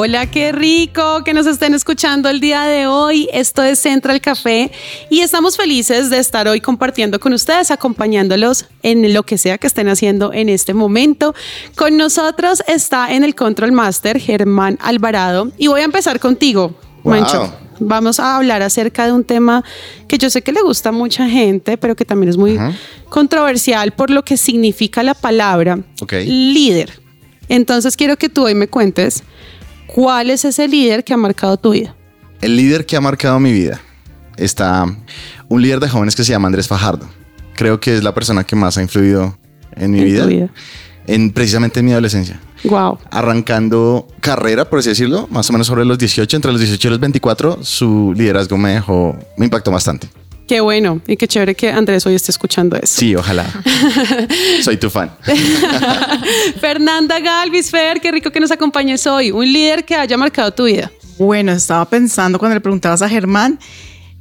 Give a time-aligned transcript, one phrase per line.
[0.00, 3.28] Hola, qué rico que nos estén escuchando el día de hoy.
[3.32, 4.70] Esto es Central Café
[5.10, 9.66] y estamos felices de estar hoy compartiendo con ustedes, acompañándolos en lo que sea que
[9.66, 11.34] estén haciendo en este momento.
[11.74, 17.14] Con nosotros está en el Control Master Germán Alvarado y voy a empezar contigo, Wow.
[17.14, 17.52] Mancho.
[17.80, 19.64] Vamos a hablar acerca de un tema
[20.06, 22.56] que yo sé que le gusta a mucha gente, pero que también es muy
[23.08, 27.00] controversial por lo que significa la palabra líder.
[27.48, 29.24] Entonces quiero que tú hoy me cuentes
[29.88, 31.94] cuál es ese líder que ha marcado tu vida.
[32.40, 33.80] El líder que ha marcado mi vida
[34.36, 34.86] está
[35.48, 37.08] un líder de jóvenes que se llama Andrés Fajardo.
[37.54, 39.36] Creo que es la persona que más ha influido
[39.74, 40.48] en mi En tu vida, vida.
[41.08, 42.40] en precisamente en mi adolescencia.
[42.64, 42.98] Wow.
[43.10, 46.90] Arrancando carrera, por así decirlo, más o menos sobre los 18, entre los 18 y
[46.90, 50.08] los 24, su liderazgo me dejó, me impactó bastante.
[50.48, 52.98] Qué bueno y qué chévere que Andrés hoy esté escuchando eso.
[52.98, 53.44] Sí, ojalá.
[54.62, 55.14] Soy tu fan.
[56.60, 59.30] Fernanda Galvis Fer, qué rico que nos acompañes hoy.
[59.30, 60.90] Un líder que haya marcado tu vida.
[61.18, 63.58] Bueno, estaba pensando cuando le preguntabas a Germán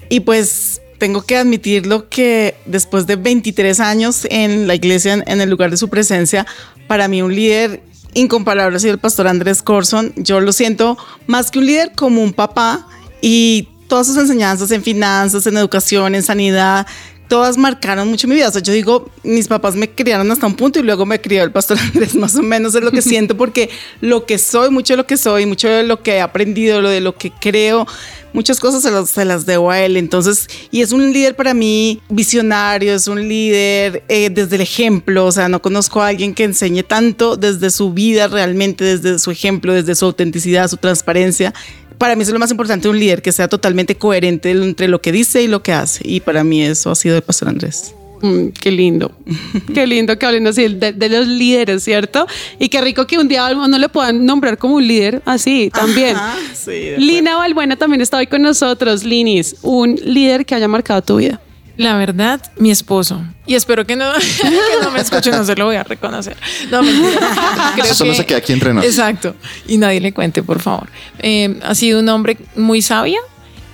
[0.09, 5.39] y pues tengo que admitirlo que después de 23 años en la iglesia, en, en
[5.39, 6.45] el lugar de su presencia,
[6.87, 7.83] para mí un líder
[8.15, 10.11] incomparable ha sido el pastor Andrés Corson.
[10.17, 12.85] Yo lo siento más que un líder como un papá
[13.21, 16.85] y todas sus enseñanzas en finanzas, en educación, en sanidad,
[17.27, 18.49] todas marcaron mucho mi vida.
[18.49, 21.43] O sea, yo digo, mis papás me criaron hasta un punto y luego me crió
[21.43, 23.69] el pastor Andrés, más o menos es lo que siento, porque
[24.01, 26.89] lo que soy, mucho de lo que soy, mucho de lo que he aprendido, lo
[26.89, 27.87] de lo que creo,
[28.33, 29.97] muchas cosas se las, se las debo a él.
[29.97, 35.25] Entonces, y es un líder para mí visionario, es un líder eh, desde el ejemplo.
[35.25, 39.31] O sea, no conozco a alguien que enseñe tanto desde su vida realmente, desde su
[39.31, 41.53] ejemplo, desde su autenticidad, su transparencia.
[41.97, 45.11] Para mí es lo más importante un líder, que sea totalmente coherente entre lo que
[45.11, 46.01] dice y lo que hace.
[46.07, 47.93] Y para mí eso ha sido el pastor Andrés.
[48.21, 49.11] Mm, qué lindo.
[49.73, 52.27] qué lindo que hablen así de, de los líderes, ¿cierto?
[52.59, 56.15] Y qué rico que un día no le puedan nombrar como un líder así también.
[56.15, 59.03] Ajá, sí, de Lina Valbuena también está hoy con nosotros.
[59.03, 61.41] Linis, un líder que haya marcado tu vida.
[61.77, 63.23] La verdad, mi esposo.
[63.45, 64.11] Y espero que no,
[64.41, 64.49] que
[64.83, 66.35] no me escuche, no se lo voy a reconocer.
[66.71, 67.19] No, mentira.
[67.73, 68.71] Creo Eso solo que- se queda aquí entre.
[68.71, 69.35] Exacto.
[69.67, 70.87] Y nadie le cuente, por favor.
[71.19, 73.19] Eh, ha sido un hombre muy sabio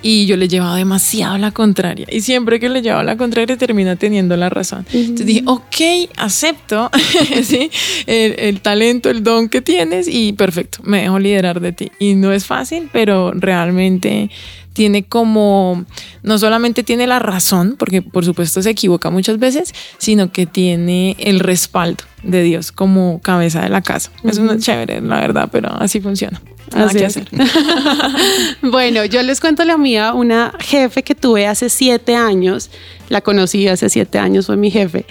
[0.06, 2.06] y yo le llevaba demasiado la contraria.
[2.12, 4.85] Y siempre que le llevaba la contraria termina teniendo la razón.
[4.91, 6.91] Entonces dije, ok, acepto
[7.44, 7.72] ¿sí?
[8.06, 11.90] el, el talento, el don que tienes y perfecto, me dejo liderar de ti.
[12.00, 14.30] Y no es fácil, pero realmente
[14.73, 15.85] tiene como,
[16.23, 21.16] no solamente tiene la razón, porque por supuesto se equivoca muchas veces, sino que tiene
[21.19, 24.11] el respaldo de Dios como cabeza de la casa.
[24.23, 26.41] Es una chévere, la verdad, pero así funciona.
[26.73, 27.28] Así hacer.
[28.61, 32.72] bueno, yo les cuento la mía, una jefe que tuve hace siete años,
[33.09, 35.05] la conocí hace siete años, fue mi jefe,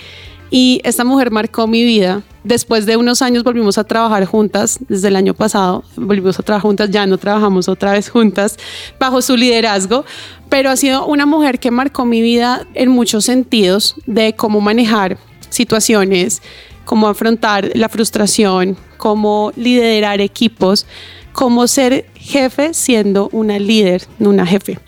[0.52, 2.22] y esta mujer marcó mi vida.
[2.44, 6.68] Después de unos años volvimos a trabajar juntas, desde el año pasado volvimos a trabajar
[6.68, 8.58] juntas, ya no trabajamos otra vez juntas
[9.00, 10.04] bajo su liderazgo,
[10.50, 15.16] pero ha sido una mujer que marcó mi vida en muchos sentidos de cómo manejar
[15.48, 16.42] situaciones,
[16.84, 20.84] cómo afrontar la frustración, cómo liderar equipos,
[21.32, 24.78] cómo ser jefe siendo una líder, una jefe.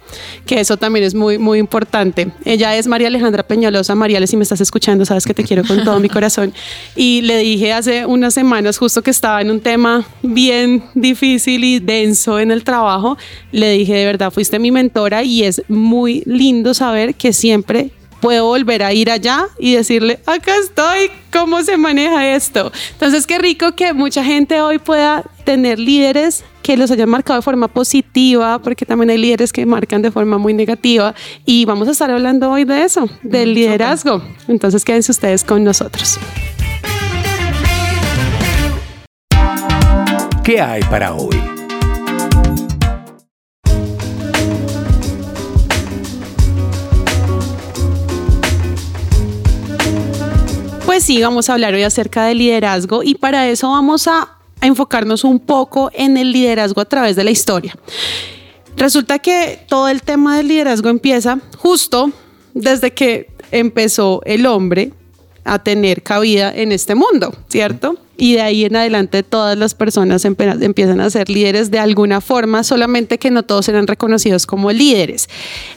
[0.47, 2.31] Que eso también es muy, muy importante.
[2.45, 3.95] Ella es María Alejandra Peñalosa.
[3.95, 6.53] María, si me estás escuchando, sabes que te quiero con todo mi corazón.
[6.95, 11.81] Y le dije hace unas semanas, justo que estaba en un tema bien difícil y
[11.81, 13.19] denso en el trabajo,
[13.51, 17.91] le dije, de verdad, fuiste mi mentora y es muy lindo saber que siempre
[18.25, 22.73] puedo volver a ir allá y decirle, acá estoy, ¿cómo se maneja esto?
[22.93, 27.43] Entonces, qué rico que mucha gente hoy pueda tener líderes que los hayan marcado de
[27.43, 31.15] forma positiva, porque también hay líderes que marcan de forma muy negativa.
[31.45, 34.23] Y vamos a estar hablando hoy de eso, del liderazgo.
[34.49, 36.19] Entonces, quédense ustedes con nosotros.
[40.43, 41.44] ¿Qué hay para hoy?
[50.95, 55.25] Pues sí, vamos a hablar hoy acerca del liderazgo y para eso vamos a enfocarnos
[55.25, 57.77] un poco en el liderazgo a través de la historia.
[58.77, 62.13] Resulta que todo el tema del liderazgo empieza justo
[62.53, 64.93] desde que empezó el hombre
[65.43, 67.97] a tener cabida en este mundo, ¿cierto?
[68.17, 72.63] Y de ahí en adelante todas las personas empiezan a ser líderes de alguna forma,
[72.63, 75.29] solamente que no todos eran reconocidos como líderes.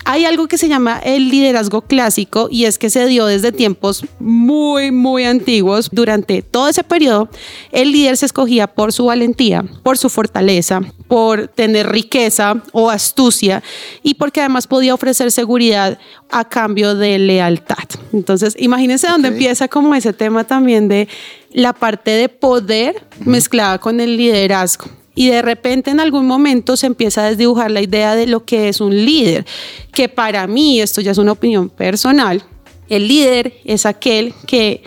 [0.06, 4.06] Hay algo que se llama el liderazgo clásico y es que se dio desde tiempos
[4.19, 5.89] muy, muy antiguos.
[5.92, 7.30] Durante todo ese periodo,
[7.72, 13.63] el líder se escogía por su valentía, por su fortaleza, por tener riqueza o astucia
[14.04, 15.98] y porque además podía ofrecer seguridad
[16.30, 17.78] a cambio de lealtad.
[18.13, 21.07] Entonces, imagínense dónde empieza como ese tema también de
[21.51, 24.85] la parte de poder mezclada con el liderazgo.
[25.15, 28.69] Y de repente en algún momento se empieza a desdibujar la idea de lo que
[28.69, 29.45] es un líder,
[29.91, 32.44] que para mí, esto ya es una opinión personal,
[32.88, 34.83] el líder es aquel que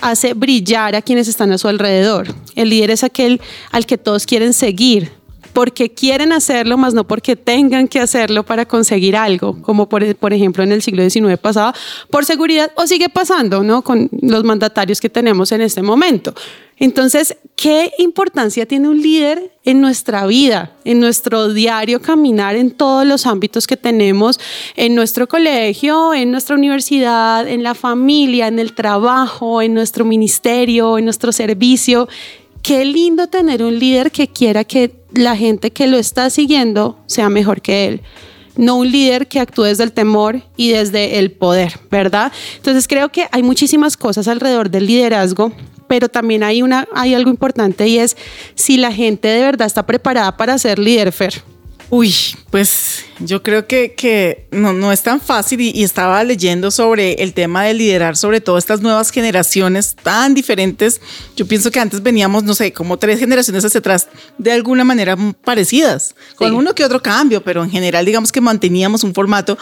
[0.00, 2.34] hace brillar a quienes están a su alrededor.
[2.54, 5.12] El líder es aquel al que todos quieren seguir,
[5.56, 10.34] porque quieren hacerlo, más no porque tengan que hacerlo para conseguir algo, como por, por
[10.34, 11.74] ejemplo en el siglo XIX pasaba,
[12.10, 13.80] por seguridad, o sigue pasando, ¿no?
[13.80, 16.34] Con los mandatarios que tenemos en este momento.
[16.76, 23.06] Entonces, ¿qué importancia tiene un líder en nuestra vida, en nuestro diario caminar, en todos
[23.06, 24.38] los ámbitos que tenemos,
[24.74, 30.98] en nuestro colegio, en nuestra universidad, en la familia, en el trabajo, en nuestro ministerio,
[30.98, 32.08] en nuestro servicio?
[32.60, 37.28] Qué lindo tener un líder que quiera que la gente que lo está siguiendo sea
[37.28, 38.02] mejor que él.
[38.56, 42.32] No un líder que actúe desde el temor y desde el poder, ¿verdad?
[42.56, 45.52] Entonces creo que hay muchísimas cosas alrededor del liderazgo,
[45.88, 48.16] pero también hay, una, hay algo importante y es
[48.54, 51.55] si la gente de verdad está preparada para ser líder, Fer.
[51.88, 52.12] Uy,
[52.50, 57.22] pues yo creo que, que no, no es tan fácil y, y estaba leyendo sobre
[57.22, 61.00] el tema de liderar, sobre todo estas nuevas generaciones tan diferentes.
[61.36, 65.16] Yo pienso que antes veníamos, no sé, como tres generaciones hacia atrás, de alguna manera
[65.44, 69.56] parecidas, con uno que otro cambio, pero en general digamos que manteníamos un formato,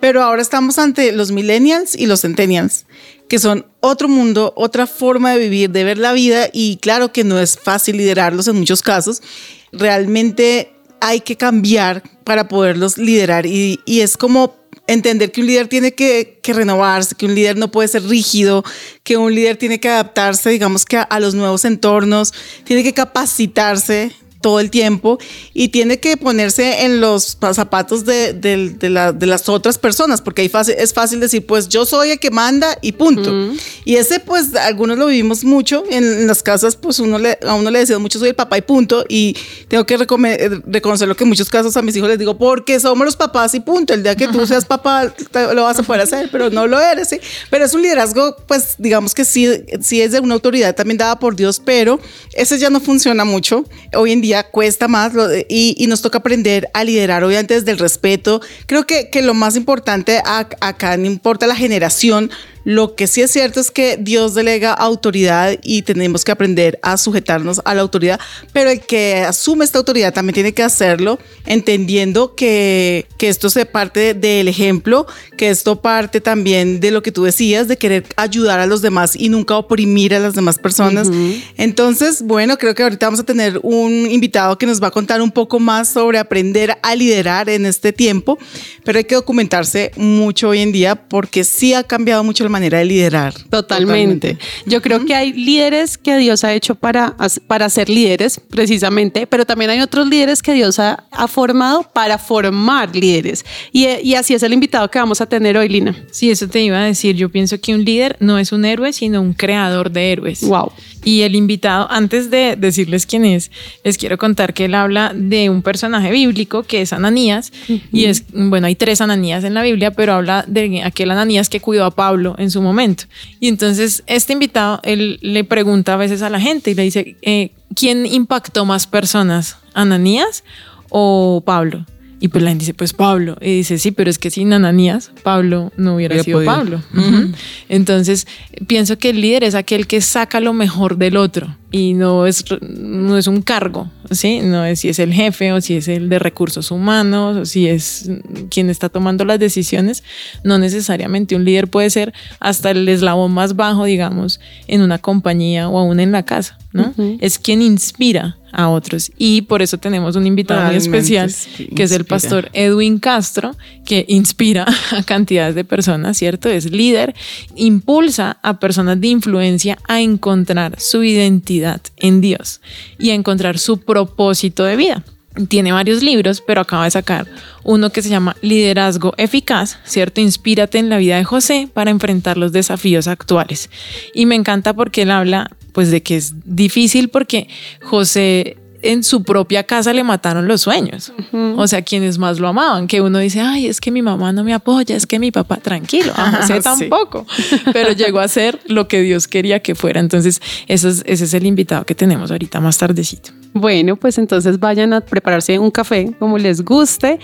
[0.00, 2.86] pero ahora estamos ante los millennials y los centennials
[3.28, 7.24] que son otro mundo, otra forma de vivir, de ver la vida y claro que
[7.24, 9.22] no es fácil liderarlos en muchos casos.
[9.70, 14.56] Realmente hay que cambiar para poderlos liderar y, y es como
[14.86, 18.64] entender que un líder tiene que, que, renovarse, que un líder no puede ser rígido,
[19.04, 22.32] que un líder tiene que adaptarse, digamos que a, a los nuevos entornos,
[22.64, 25.18] tiene que capacitarse todo el tiempo
[25.52, 30.22] y tiene que ponerse en los zapatos de, de, de, la, de las otras personas,
[30.22, 33.30] porque ahí fácil, es fácil decir, pues yo soy el que manda y punto.
[33.30, 33.60] Uh -huh.
[33.84, 37.54] Y ese, pues, algunos lo vivimos mucho en, en, las casas, pues uno le, a
[37.54, 39.04] uno le decía mucho soy el papá y punto.
[39.08, 39.36] Y
[39.68, 43.16] tengo que reconocerlo que en muchos casos a mis hijos les digo, porque somos los
[43.16, 43.94] papás y punto.
[43.94, 46.78] El día que tú seas papá te, lo vas a poder hacer, pero no lo
[46.80, 47.08] eres.
[47.08, 47.18] ¿sí?
[47.50, 49.48] Pero es un liderazgo, pues, digamos que sí,
[49.80, 51.98] sí es de una autoridad también dada por Dios, pero
[52.34, 53.64] ese ya no funciona mucho.
[53.94, 55.12] Hoy en día cuesta más
[55.48, 58.40] y, y, nos toca aprender a liderar, obviamente desde el respeto.
[58.66, 62.30] Creo que, que lo más importante acá, no importa la generación,
[62.68, 66.98] lo que sí es cierto es que Dios delega autoridad y tenemos que aprender a
[66.98, 68.20] sujetarnos a la autoridad,
[68.52, 73.64] pero el que asume esta autoridad también tiene que hacerlo entendiendo que, que esto se
[73.64, 75.06] parte del ejemplo,
[75.38, 79.16] que esto parte también de lo que tú decías, de querer ayudar a los demás
[79.16, 81.08] y nunca oprimir a las demás personas.
[81.08, 81.44] Uh -huh.
[81.56, 85.22] Entonces, bueno, creo que ahorita vamos a tener un invitado que nos va a contar
[85.22, 88.36] un poco más sobre aprender a liderar en este tiempo,
[88.84, 92.78] pero hay que documentarse mucho hoy en día porque sí ha cambiado mucho la manera
[92.78, 93.34] de liderar.
[93.34, 93.68] Totalmente.
[93.68, 94.38] Totalmente.
[94.66, 95.06] Yo creo uh -huh.
[95.06, 97.16] que hay líderes que Dios ha hecho para,
[97.46, 102.18] para ser líderes, precisamente, pero también hay otros líderes que Dios ha, ha formado para
[102.18, 103.44] formar líderes.
[103.72, 105.94] Y, y, así es el invitado que vamos a tener hoy, Lina.
[106.10, 107.16] Sí, eso te iba a decir.
[107.16, 110.40] Yo pienso que un líder no es un héroe, sino un creador de héroes.
[110.42, 110.72] Wow.
[111.04, 113.50] Y el invitado, antes de decirles quién es,
[113.84, 117.52] les quiero contar que él habla de un personaje bíblico que es Ananías.
[117.68, 117.82] Uh -huh.
[117.92, 121.60] Y es, bueno, hay tres Ananías en la Biblia, pero habla de aquel Ananías que
[121.60, 123.04] cuidó a Pablo en su momento.
[123.40, 127.16] Y entonces este invitado, él le pregunta a veces a la gente y le dice,
[127.22, 129.56] eh, ¿quién impactó más personas?
[129.74, 130.44] ¿Ananías
[130.90, 131.84] o Pablo?
[132.20, 133.36] Y pues la gente dice, pues Pablo.
[133.40, 136.52] Y dice, sí, pero es que sin Ananías, Pablo no hubiera, sido podido.
[136.52, 136.82] Pablo.
[136.92, 137.34] Uh -huh.
[137.68, 138.26] Entonces,
[138.66, 142.44] pienso que el líder es aquel que saca lo mejor del otro y no es,
[142.62, 144.40] no es un cargo, ¿sí?
[144.40, 147.68] No es si es el jefe o si es el de recursos humanos o si
[147.68, 148.10] es
[148.50, 150.02] quien está tomando las decisiones.
[150.44, 155.68] No necesariamente un líder puede ser hasta el eslabón más bajo, digamos, en una compañía
[155.68, 156.94] o aún en la casa, ¿no?
[156.96, 157.18] Uh -huh.
[157.20, 159.12] Es quien inspira a otros.
[159.18, 161.30] Y por eso tenemos un invitado muy especial,
[161.76, 166.48] que es el pastor Edwin Castro, que inspira a cantidades de personas, ¿cierto?
[166.48, 167.14] Es líder,
[167.56, 171.57] impulsa a personas de influencia a encontrar su identidad
[171.96, 172.60] en Dios
[172.98, 175.04] y a encontrar su propósito de vida.
[175.48, 177.28] Tiene varios libros, pero acaba de sacar
[177.62, 180.20] uno que se llama Liderazgo Eficaz, ¿cierto?
[180.20, 183.70] Inspírate en la vida de José para enfrentar los desafíos actuales.
[184.14, 187.48] Y me encanta porque él habla pues de que es difícil porque
[187.82, 191.12] José en su propia casa le mataron los sueños.
[191.56, 194.44] O sea, quienes más lo amaban, que uno dice, ay, es que mi mamá no
[194.44, 197.26] me apoya, es que mi papá, tranquilo, a José tampoco,
[197.72, 200.00] pero llegó a ser lo que Dios quería que fuera.
[200.00, 203.30] Entonces, es- ese es el invitado que tenemos ahorita más tardecito.
[203.54, 207.18] Bueno, pues entonces vayan a prepararse un café como les guste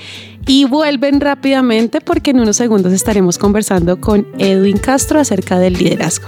[0.46, 6.26] y vuelven rápidamente porque en unos segundos estaremos conversando con Edwin Castro acerca del liderazgo.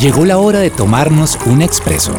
[0.00, 2.14] Llegó la hora de tomarnos un expreso.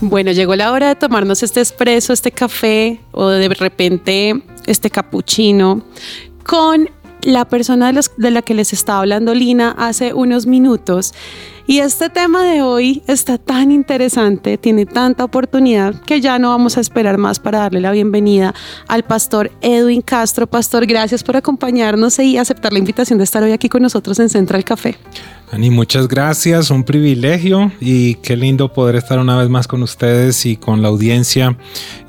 [0.00, 5.84] Bueno, llegó la hora de tomarnos este espresso, este café o de repente este cappuccino
[6.42, 6.90] con
[7.22, 11.12] la persona de, la que les estaba hablando Lina hace unos minutos.
[11.66, 16.76] Y este tema de hoy está tan interesante, tiene tanta oportunidad que ya no vamos
[16.76, 18.54] a esperar más para darle la bienvenida
[18.88, 20.48] al pastor Edwin Castro.
[20.48, 24.28] Pastor, gracias por acompañarnos y aceptar la invitación de estar hoy aquí con nosotros en
[24.28, 24.96] Central Café.
[25.52, 30.46] Ani, muchas gracias, un privilegio y qué lindo poder estar una vez más con ustedes
[30.46, 31.56] y con la audiencia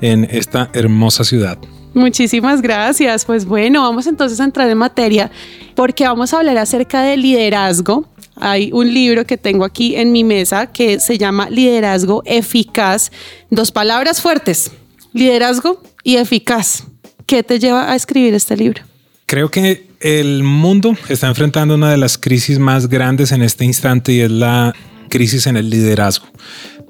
[0.00, 1.58] en esta hermosa ciudad.
[1.94, 3.24] Muchísimas gracias.
[3.24, 5.30] Pues bueno, vamos entonces a entrar en materia
[5.74, 8.08] porque vamos a hablar acerca del liderazgo.
[8.36, 13.12] Hay un libro que tengo aquí en mi mesa que se llama Liderazgo Eficaz.
[13.50, 14.72] Dos palabras fuertes,
[15.12, 16.84] liderazgo y eficaz.
[17.26, 18.82] ¿Qué te lleva a escribir este libro?
[19.26, 24.12] Creo que el mundo está enfrentando una de las crisis más grandes en este instante
[24.12, 24.74] y es la
[25.08, 26.26] crisis en el liderazgo.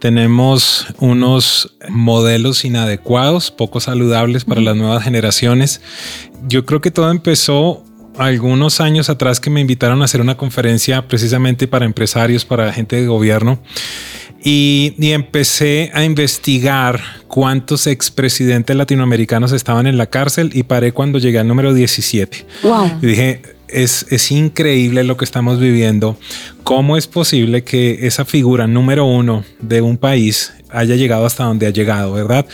[0.03, 5.81] Tenemos unos modelos inadecuados, poco saludables para las nuevas generaciones.
[6.49, 7.85] Yo creo que todo empezó
[8.19, 12.97] algunos años atrás que me invitaron a hacer una conferencia precisamente para empresarios, para gente
[12.97, 13.61] de gobierno.
[14.43, 21.21] Y, y empecé a investigar cuántos expresidentes latinoamericanos estaban en la cárcel y paré cuando
[21.21, 22.45] llegué al número 17.
[22.65, 22.99] Wow.
[23.03, 26.17] Y dije, es, es increíble lo que estamos viviendo.
[26.65, 31.67] ¿Cómo es posible que esa figura número uno de un país haya llegado hasta donde
[31.67, 32.47] ha llegado, verdad?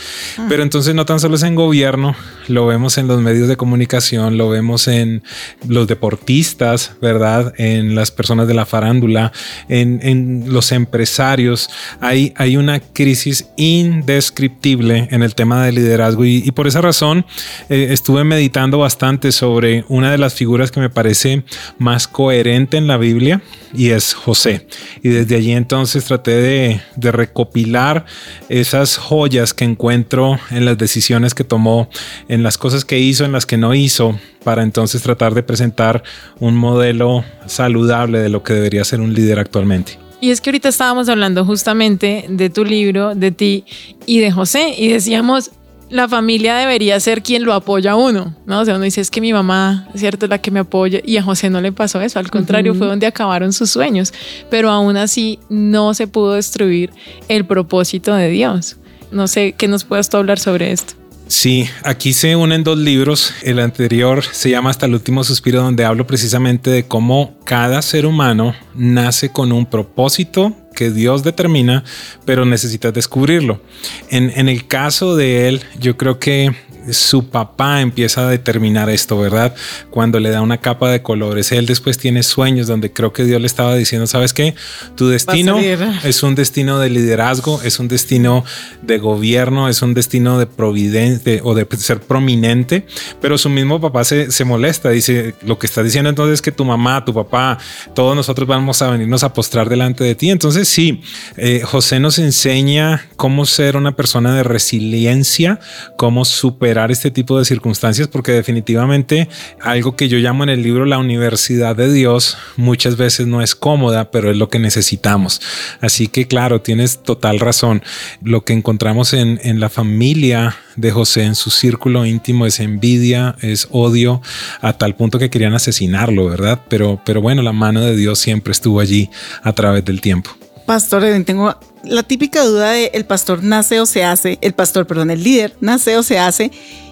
[0.47, 2.15] Pero entonces no tan solo es en gobierno,
[2.47, 5.23] lo vemos en los medios de comunicación, lo vemos en
[5.67, 7.53] los deportistas, ¿verdad?
[7.57, 9.31] En las personas de la farándula,
[9.67, 11.69] en, en los empresarios.
[12.01, 17.25] Hay, hay una crisis indescriptible en el tema del liderazgo y, y por esa razón
[17.69, 21.43] eh, estuve meditando bastante sobre una de las figuras que me parece
[21.77, 23.41] más coherente en la Biblia
[23.73, 24.67] y es José.
[25.03, 28.05] Y desde allí entonces traté de, de recopilar
[28.49, 31.89] esas joyas que encuentro en las decisiones que tomó,
[32.27, 36.03] en las cosas que hizo, en las que no hizo, para entonces tratar de presentar
[36.39, 39.99] un modelo saludable de lo que debería ser un líder actualmente.
[40.21, 43.63] Y es que ahorita estábamos hablando justamente de tu libro, de ti
[44.05, 45.51] y de José, y decíamos,
[45.89, 48.59] la familia debería ser quien lo apoya a uno, ¿no?
[48.59, 51.17] O sea, uno dice, es que mi mamá, ¿cierto?, es la que me apoya, y
[51.17, 54.13] a José no le pasó eso, al contrario, fue donde acabaron sus sueños,
[54.49, 56.91] pero aún así no se pudo destruir
[57.27, 58.77] el propósito de Dios.
[59.11, 60.98] No sé, ¿qué nos puedes tú hablar sobre esto?
[61.29, 63.35] Sí, aquí se unen dos libros.
[63.43, 68.07] El anterior se llama Hasta el último suspiro, donde hablo precisamente de cómo cada ser
[68.07, 71.83] humano nace con un propósito que Dios determina,
[72.25, 73.61] pero necesitas descubrirlo.
[74.09, 76.55] En, en el caso de él, yo creo que
[76.91, 79.55] su papá empieza a determinar esto, ¿verdad?
[79.89, 81.51] Cuando le da una capa de colores.
[81.51, 84.55] Él después tiene sueños donde creo que Dios le estaba diciendo, ¿sabes qué?
[84.95, 88.43] Tu destino es un destino de liderazgo, es un destino
[88.81, 92.85] de gobierno, es un destino de providente o de ser prominente,
[93.21, 96.51] pero su mismo papá se, se molesta, dice, lo que está diciendo entonces es que
[96.51, 97.57] tu mamá, tu papá,
[97.93, 100.29] todos nosotros vamos a venirnos a postrar delante de ti.
[100.29, 101.01] Entonces sí,
[101.37, 105.59] eh, José nos enseña cómo ser una persona de resiliencia,
[105.97, 109.27] cómo superar este tipo de circunstancias, porque definitivamente
[109.61, 113.55] algo que yo llamo en el libro la universidad de Dios muchas veces no es
[113.55, 115.41] cómoda, pero es lo que necesitamos.
[115.81, 117.83] Así que claro, tienes total razón.
[118.23, 123.35] Lo que encontramos en, en la familia de José, en su círculo íntimo, es envidia,
[123.41, 124.21] es odio,
[124.61, 126.61] a tal punto que querían asesinarlo, ¿verdad?
[126.69, 129.09] Pero, pero bueno, la mano de Dios siempre estuvo allí
[129.43, 130.31] a través del tiempo.
[130.69, 134.85] Pastor, Edwin, tengo la típica duda de el pastor nace o se hace, el pastor,
[134.85, 136.51] perdón, el líder nace o se hace.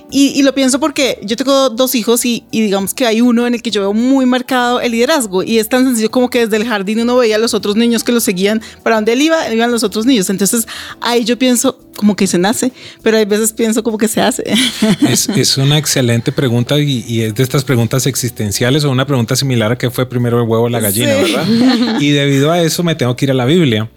[0.10, 3.46] Y, y lo pienso porque yo tengo dos hijos y, y digamos que hay uno
[3.46, 6.46] en el que yo veo muy marcado el liderazgo y es tan sencillo como que
[6.46, 9.22] desde el jardín uno veía a los otros niños que lo seguían para donde él
[9.22, 10.30] iba, iban los otros niños.
[10.30, 10.66] Entonces
[11.02, 12.72] ahí yo pienso como que se nace,
[13.02, 14.44] pero hay veces pienso como que se hace.
[15.10, 19.36] Es, es una excelente pregunta y, y es de estas preguntas existenciales o una pregunta
[19.36, 21.34] similar a que fue primero el huevo o la gallina, Sí.
[21.34, 22.00] ¿verdad?
[22.00, 23.90] Y debido a eso me tengo que ir a la Biblia.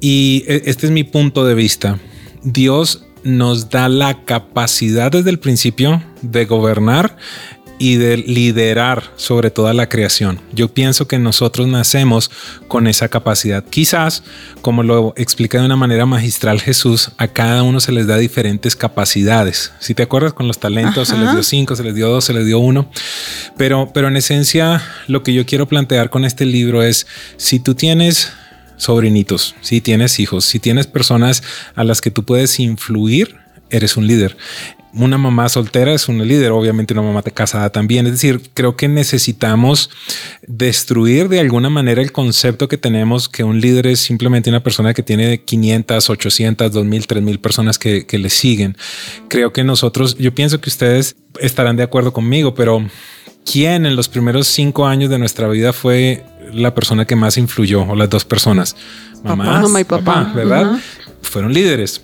[0.00, 1.98] Y e- este es mi punto de vista.
[2.42, 7.16] Dios nos da la capacidad desde el principio de gobernar
[7.78, 10.40] y de liderar sobre toda la creación.
[10.52, 12.30] Yo pienso que nosotros nacemos
[12.68, 13.64] con esa capacidad.
[13.64, 14.22] Quizás,
[14.62, 18.76] como lo explica de una manera magistral Jesús, a cada uno se les da diferentes
[18.76, 19.72] capacidades.
[19.80, 22.32] Si te acuerdas con los talentos, se les dio cinco, se les dio dos, se
[22.32, 22.88] les dio uno.
[23.56, 27.74] Pero, pero en esencia, lo que yo quiero plantear con este libro es, si tú
[27.74, 28.32] tienes
[28.84, 31.42] sobrinitos, si tienes hijos, si tienes personas
[31.74, 33.36] a las que tú puedes influir,
[33.70, 34.36] eres un líder.
[34.96, 38.06] Una mamá soltera es una líder, obviamente una mamá casada también.
[38.06, 39.90] Es decir, creo que necesitamos
[40.46, 44.94] destruir de alguna manera el concepto que tenemos que un líder es simplemente una persona
[44.94, 48.76] que tiene 500, 800, 2000, 3000 personas que, que le siguen.
[49.26, 52.86] Creo que nosotros, yo pienso que ustedes estarán de acuerdo conmigo, pero
[53.50, 56.24] ¿quién en los primeros cinco años de nuestra vida fue
[56.54, 58.76] la persona que más influyó o las dos personas?
[59.22, 60.32] Mamá, Mamá y papá.
[60.34, 60.78] ¿verdad?
[61.22, 62.02] Fueron líderes.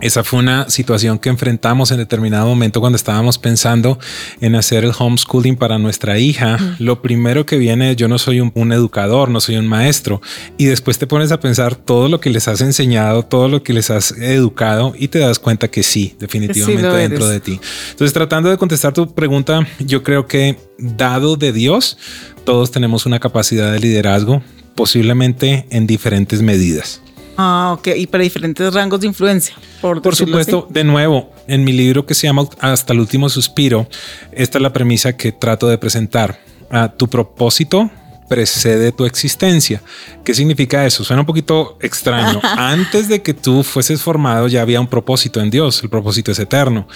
[0.00, 3.98] Esa fue una situación que enfrentamos en determinado momento cuando estábamos pensando
[4.40, 6.58] en hacer el homeschooling para nuestra hija.
[6.78, 10.20] Lo primero que viene yo no soy un, un educador, no soy un maestro.
[10.58, 13.72] Y después te pones a pensar todo lo que les has enseñado, todo lo que
[13.72, 17.60] les has educado y te das cuenta que sí, definitivamente lo dentro de ti.
[17.90, 21.96] Entonces, tratando de contestar tu pregunta, yo creo que dado de Dios,
[22.44, 24.42] todos tenemos una capacidad de liderazgo,
[24.74, 27.00] posiblemente en diferentes medidas.
[27.36, 27.88] Ah, ok.
[27.96, 29.54] Y para diferentes rangos de influencia.
[29.80, 33.86] Por, supuesto, de nuevo, en mi libro que se llama Hasta el último suspiro,
[34.32, 36.40] esta es la premisa que trato de presentar.
[36.70, 37.90] Ah, tu propósito
[38.28, 39.82] precede tu existencia.
[40.24, 41.04] ¿Qué significa eso?
[41.04, 42.40] Suena un poquito extraño.
[42.56, 45.82] Antes de que tú fueses formado ya había un propósito en Dios.
[45.82, 46.88] El propósito es eterno.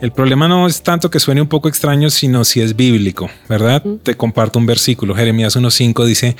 [0.00, 3.82] El problema no es tanto que suene un poco extraño, sino si es bíblico, ¿verdad?
[4.02, 5.14] Te comparto un versículo.
[5.14, 6.36] Jeremías 1.5 dice,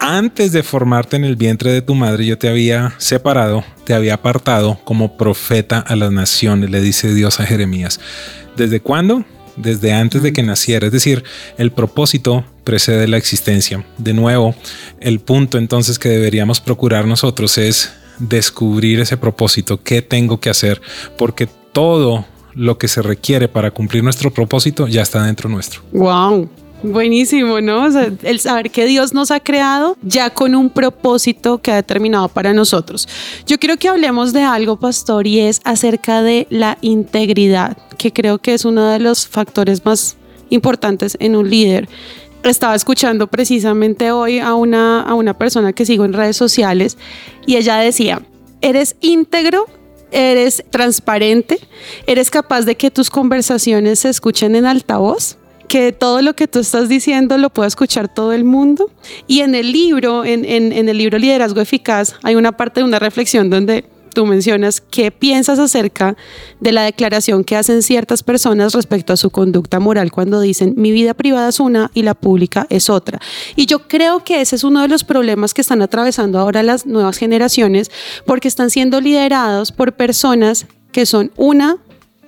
[0.00, 4.14] antes de formarte en el vientre de tu madre, yo te había separado, te había
[4.14, 8.00] apartado como profeta a las naciones, le dice Dios a Jeremías.
[8.56, 9.24] ¿Desde cuándo?
[9.56, 10.86] Desde antes de que naciera.
[10.86, 11.24] Es decir,
[11.58, 13.84] el propósito precede la existencia.
[13.98, 14.54] De nuevo,
[15.00, 19.82] el punto entonces que deberíamos procurar nosotros es descubrir ese propósito.
[19.82, 20.80] ¿Qué tengo que hacer?
[21.16, 25.82] Porque todo lo que se requiere para cumplir nuestro propósito ya está dentro nuestro.
[25.92, 26.48] Wow.
[26.84, 27.84] Buenísimo, ¿no?
[27.84, 31.76] O sea, el saber que Dios nos ha creado ya con un propósito que ha
[31.76, 33.08] determinado para nosotros.
[33.46, 38.36] Yo quiero que hablemos de algo, pastor, y es acerca de la integridad, que creo
[38.36, 40.18] que es uno de los factores más
[40.50, 41.88] importantes en un líder.
[42.44, 46.98] Estaba escuchando precisamente hoy a una, a una persona que sigo en redes sociales
[47.46, 48.20] y ella decía,
[48.60, 49.66] ¿eres íntegro?
[50.10, 51.58] ¿Eres transparente?
[52.06, 55.38] ¿Eres capaz de que tus conversaciones se escuchen en altavoz?
[55.66, 58.90] que todo lo que tú estás diciendo lo pueda escuchar todo el mundo.
[59.26, 62.84] Y en el libro, en, en, en, el libro Liderazgo Eficaz, hay una parte de
[62.84, 66.16] una reflexión donde tú mencionas qué piensas acerca
[66.60, 70.92] de la declaración que hacen ciertas personas respecto a su conducta moral cuando dicen mi
[70.92, 73.20] vida privada es una y la pública es otra.
[73.56, 76.86] Y yo creo que ese es uno de los problemas que están atravesando ahora las
[76.86, 77.90] nuevas generaciones
[78.24, 81.76] porque están siendo liderados por personas que son una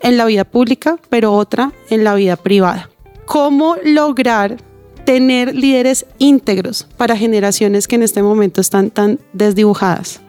[0.03, 2.91] en la vida pública, pero otra en la vida privada
[3.27, 4.57] cómo lograr
[5.05, 10.21] tener líderes íntegros para generaciones que en este momento están tan desdibujadas.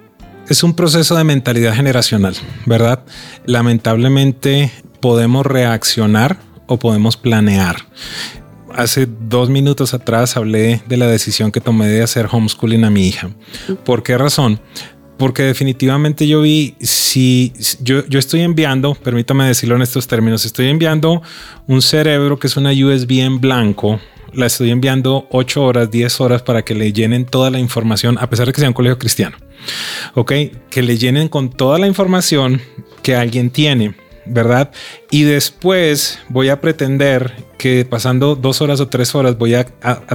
[0.50, 2.34] Es un proceso de mentalidad generacional,
[2.66, 3.04] ¿verdad?
[3.46, 7.76] Lamentablemente podemos reaccionar o podemos planear.
[8.74, 13.08] Hace dos minutos atrás hablé de la decisión que tomé de hacer homeschooling a mi
[13.08, 13.30] hija.
[13.84, 14.60] ¿Por qué razón?
[15.18, 20.68] porque definitivamente yo vi si yo, yo estoy enviando, permítame decirlo en estos términos, estoy
[20.68, 21.22] enviando
[21.68, 24.00] un cerebro que es una USB en blanco,
[24.34, 28.30] la estoy enviando 8 horas, 10 horas para que le llenen toda la información, a
[28.30, 29.38] pesar de que sea un colegio cristiano.
[30.14, 30.34] Ok,
[30.70, 32.62] que le llenen con toda la información
[33.02, 33.96] que alguien tiene.
[34.30, 34.72] ¿verdad?
[35.10, 39.66] Y después voy a pretender que pasando dos horas o tres horas voy a,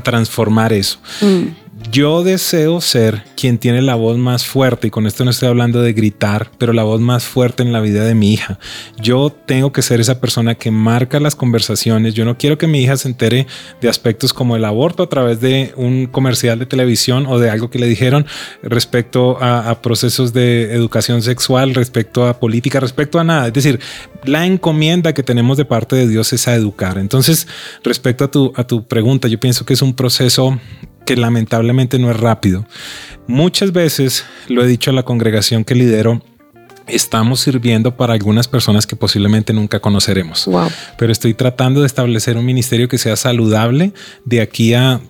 [0.02, 0.98] transformar eso.
[1.20, 1.61] Mm.
[1.90, 5.82] Yo deseo ser quien tiene la voz más fuerte, y con esto no estoy hablando
[5.82, 8.58] de gritar, pero la voz más fuerte en la vida de mi hija.
[9.00, 12.14] Yo tengo que ser esa persona que marca las conversaciones.
[12.14, 13.46] Yo no quiero que mi hija se entere
[13.80, 17.68] de aspectos como el aborto a través de un comercial de televisión o de algo
[17.68, 18.26] que le dijeron
[18.62, 23.48] respecto a, procesos de educación sexual, respecto a política, respecto a nada.
[23.48, 23.80] Es decir,
[24.24, 26.98] la encomienda que tenemos de parte de Dios es a educar.
[26.98, 27.48] Entonces,
[27.82, 30.58] respecto a tu, a tu pregunta, yo pienso que es un proceso
[31.12, 32.64] que lamentablemente no es rápido.
[33.26, 36.22] Muchas veces lo he dicho a la congregación que lidero,
[36.86, 40.48] estamos sirviendo para algunas personas que posiblemente nunca conoceremos.
[40.96, 43.92] Pero estoy tratando de establecer un ministerio que sea saludable
[44.24, 45.00] de aquí a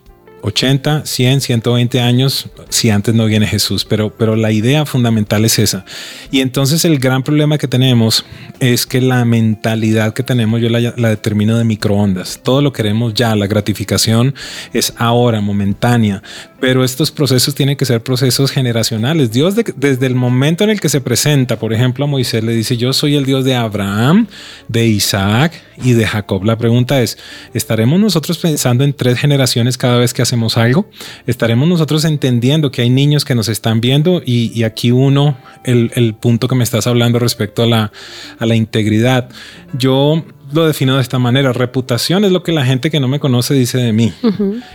[0.43, 5.59] 80, 100, 120 años si antes no viene Jesús, pero, pero la idea fundamental es
[5.59, 5.85] esa.
[6.31, 8.25] Y entonces el gran problema que tenemos
[8.61, 12.41] es que la mentalidad que tenemos yo la, la determino de microondas.
[12.43, 14.35] Todo lo queremos ya, la gratificación
[14.73, 16.23] es ahora, momentánea,
[16.61, 19.31] pero estos procesos tienen que ser procesos generacionales.
[19.33, 22.77] Dios desde el momento en el que se presenta, por ejemplo, a Moisés le dice,
[22.77, 24.27] yo soy el Dios de Abraham,
[24.69, 25.53] de Isaac
[25.83, 26.45] y de Jacob.
[26.45, 27.19] La pregunta es,
[27.55, 30.89] ¿estaremos nosotros pensando en tres generaciones cada vez que hacemos hacemos algo,
[31.27, 36.49] estaremos nosotros entendiendo que hay niños que nos están viendo y, aquí uno, el, punto
[36.49, 37.93] que me estás hablando respecto a la,
[38.39, 39.29] a la integridad.
[39.77, 41.53] Yo lo defino de esta manera.
[41.53, 44.11] Reputación es lo que la gente que no me conoce dice de mí.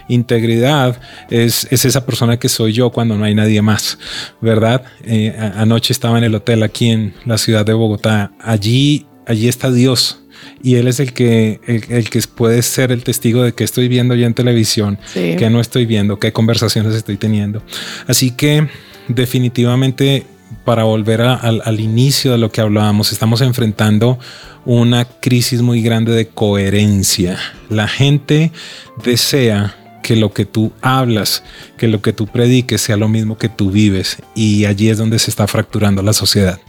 [0.10, 3.98] Integridad es, es, esa persona que soy yo cuando no hay nadie más,
[4.41, 4.84] ¿verdad?
[5.06, 8.32] Eh, anoche estaba en el hotel aquí en la ciudad de Bogotá.
[8.39, 10.20] Allí, allí está Dios
[10.62, 14.15] y él es el que, el, que puede ser el testigo de que estoy viendo
[14.15, 17.62] ya en televisión, que no estoy viendo, qué conversaciones estoy teniendo.
[18.08, 18.67] Así que
[19.08, 20.26] definitivamente
[20.63, 24.17] para volver al, al inicio de lo que hablábamos, estamos enfrentando
[24.65, 27.38] una crisis muy grande de coherencia.
[27.69, 28.52] La gente
[29.04, 31.43] desea que lo que tú hablas,
[31.78, 35.19] que lo que tú prediques sea lo mismo que tú vives y allí es donde
[35.19, 36.60] se está fracturando la sociedad.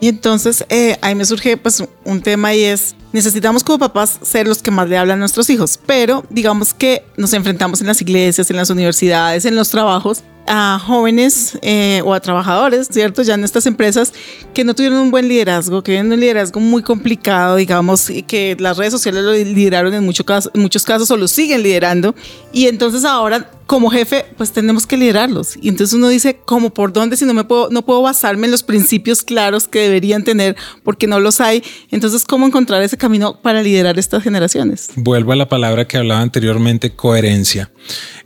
[0.00, 4.46] Y entonces eh, ahí me surge pues un tema y es, necesitamos como papás ser
[4.46, 8.00] los que más le hablan a nuestros hijos, pero digamos que nos enfrentamos en las
[8.00, 13.22] iglesias, en las universidades, en los trabajos a jóvenes eh, o a trabajadores, ¿cierto?
[13.22, 14.12] Ya en estas empresas
[14.54, 18.56] que no tuvieron un buen liderazgo, que tienen un liderazgo muy complicado, digamos, y que
[18.58, 22.14] las redes sociales lo lideraron en, mucho caso, en muchos casos o lo siguen liderando.
[22.52, 25.56] Y entonces ahora, como jefe, pues tenemos que liderarlos.
[25.60, 27.16] Y entonces uno dice, ¿cómo por dónde?
[27.16, 31.06] Si no me puedo, no puedo basarme en los principios claros que deberían tener porque
[31.06, 31.62] no los hay.
[31.90, 34.90] Entonces, ¿cómo encontrar ese camino para liderar estas generaciones?
[34.96, 37.70] Vuelvo a la palabra que hablaba anteriormente, coherencia.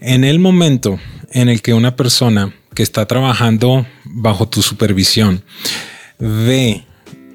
[0.00, 0.98] En el momento
[1.32, 5.44] en el que una persona que está trabajando bajo tu supervisión
[6.18, 6.84] ve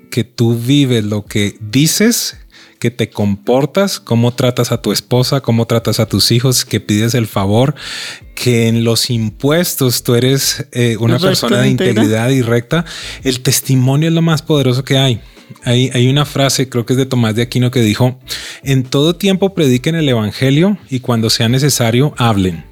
[0.10, 2.38] que tú vives lo que dices,
[2.80, 7.14] que te comportas, cómo tratas a tu esposa, cómo tratas a tus hijos, que pides
[7.14, 7.76] el favor,
[8.36, 12.86] que en los impuestos tú eres eh, una persona de integridad y recta,
[13.24, 15.22] el testimonio es lo más poderoso que hay.
[15.64, 18.20] Hay, hay, una frase, creo que es de Tomás de Aquino, que dijo,
[18.64, 22.67] en todo tiempo prediquen el Evangelio y cuando sea necesario, hablen.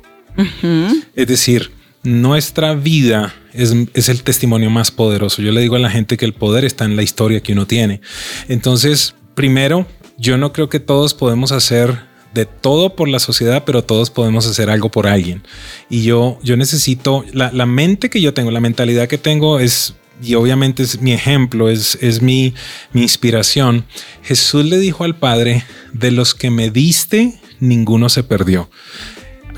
[1.15, 1.71] Es decir,
[2.03, 5.41] nuestra vida es, el testimonio más poderoso.
[5.41, 7.65] Yo le digo a la gente que el poder está en la historia que uno
[7.67, 8.01] tiene.
[8.47, 11.99] Entonces, primero, yo no creo que todos podemos hacer
[12.33, 15.41] de todo por la sociedad, pero todos podemos hacer algo por alguien.
[15.89, 20.35] Y yo, yo necesito, la, mente que yo tengo, la mentalidad que tengo es y
[20.35, 22.53] obviamente es mi ejemplo, es, mi,
[22.93, 23.85] inspiración.
[24.23, 28.69] Jesús le dijo al Padre, de los que me diste, ninguno se perdió.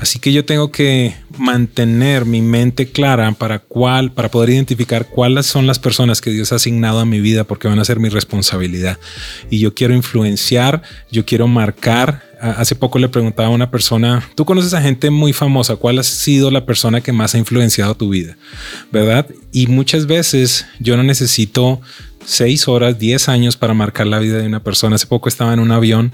[0.00, 5.46] Así que yo tengo que mantener mi mente clara para cuál, para poder identificar cuáles
[5.46, 8.08] son las personas que Dios ha asignado a mi vida porque van a ser mi
[8.08, 8.98] responsabilidad.
[9.50, 12.22] Y yo quiero influenciar, yo quiero marcar.
[12.40, 16.04] Hace poco le preguntaba a una persona, tú conoces a gente muy famosa, ¿cuál ha
[16.04, 18.36] sido la persona que más ha influenciado tu vida?
[18.92, 19.26] ¿Verdad?
[19.50, 21.80] Y muchas veces yo no necesito
[22.24, 24.94] seis horas, diez años para marcar la vida de una persona.
[24.94, 26.12] Hace poco estaba en un avión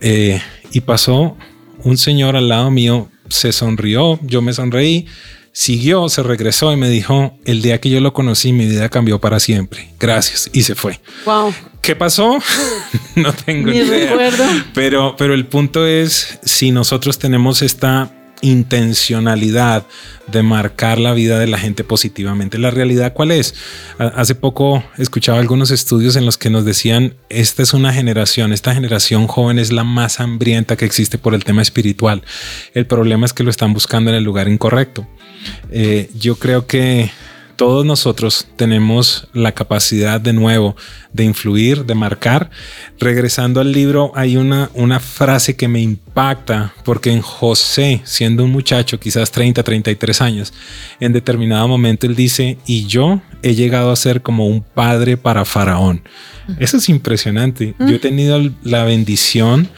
[0.00, 0.40] eh,
[0.72, 1.36] y pasó
[1.84, 5.06] un señor al lado mío se sonrió, yo me sonreí,
[5.52, 9.20] siguió, se regresó y me dijo, el día que yo lo conocí, mi vida cambió
[9.20, 9.88] para siempre.
[9.98, 10.50] Gracias.
[10.52, 11.00] Y se fue.
[11.24, 11.54] Wow.
[11.82, 12.38] ¿Qué pasó?
[13.16, 14.10] no tengo ni idea.
[14.10, 14.44] Recuerdo.
[14.74, 19.86] Pero, pero el punto es, si nosotros tenemos esta intencionalidad
[20.26, 22.58] de marcar la vida de la gente positivamente.
[22.58, 23.54] La realidad cuál es?
[23.98, 28.74] Hace poco escuchaba algunos estudios en los que nos decían, esta es una generación, esta
[28.74, 32.22] generación joven es la más hambrienta que existe por el tema espiritual.
[32.74, 35.06] El problema es que lo están buscando en el lugar incorrecto.
[35.70, 37.10] Eh, yo creo que
[37.60, 40.76] todos nosotros tenemos la capacidad de nuevo
[41.12, 42.48] de influir, de marcar.
[42.98, 48.50] Regresando al libro, hay una, una frase que me impacta porque en José, siendo un
[48.50, 50.54] muchacho, quizás 30, 33 años,
[51.00, 55.44] en determinado momento él dice, y yo he llegado a ser como un padre para
[55.44, 56.00] Faraón.
[56.58, 57.74] Eso es impresionante.
[57.78, 59.68] Yo he tenido la bendición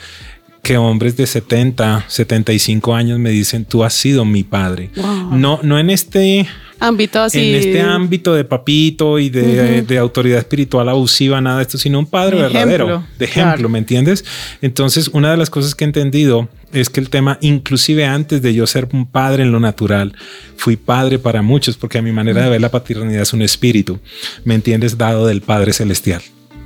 [0.62, 4.90] que hombres de 70, 75 años me dicen, tú has sido mi padre.
[4.96, 6.46] No, no en este
[6.78, 7.50] ámbito así.
[7.50, 12.06] En este ámbito de papito y de, autoridad espiritual abusiva, nada de esto, sino un
[12.06, 14.24] padre verdadero, de ejemplo, ¿me entiendes?
[14.60, 18.54] Entonces, una de las cosas que he entendido es que el tema, inclusive antes de
[18.54, 20.14] yo ser un padre en lo natural,
[20.56, 23.98] fui padre para muchos, porque a mi manera de ver la paternidad es un espíritu,
[24.44, 24.96] ¿me entiendes?
[24.96, 26.22] Dado del Padre Celestial.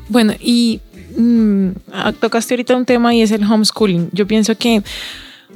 [0.09, 0.81] Bueno, y
[1.17, 4.11] Mm, ah, tocaste ahorita un tema y es el homeschooling.
[4.13, 4.83] Yo pienso que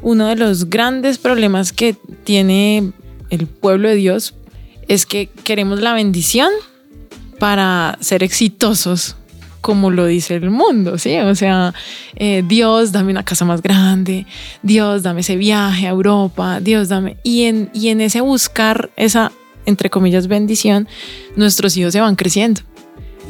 [0.02, 2.92] uno de los grandes problemas que tiene
[3.28, 4.34] el pueblo de Dios
[4.88, 6.50] es que queremos la bendición
[7.38, 9.16] para ser exitosos,
[9.60, 11.18] como lo dice el mundo, ¿sí?
[11.18, 11.74] O sea,
[12.16, 14.26] eh, Dios, dame una casa más grande,
[14.62, 17.18] Dios, dame ese viaje a Europa, Dios, dame...
[17.22, 19.32] Y en, y en ese buscar esa,
[19.66, 20.88] entre comillas, bendición,
[21.36, 22.62] nuestros hijos se van creciendo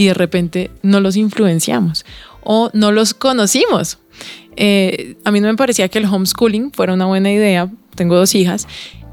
[0.00, 2.06] y de repente no los influenciamos
[2.42, 3.98] o no los conocimos.
[4.56, 8.34] Eh, a mí no me parecía que el homeschooling fuera una buena idea, tengo dos
[8.34, 8.66] hijas,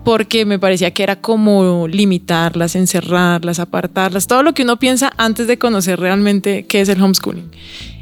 [0.06, 5.48] porque me parecía que era como limitarlas, encerrarlas, apartarlas, todo lo que uno piensa antes
[5.48, 7.52] de conocer realmente qué es el homeschooling.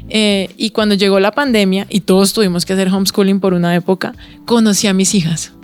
[0.08, 4.14] Eh, y cuando llegó la pandemia y todos tuvimos que hacer homeschooling por una época,
[4.44, 5.55] conocí a mis hijas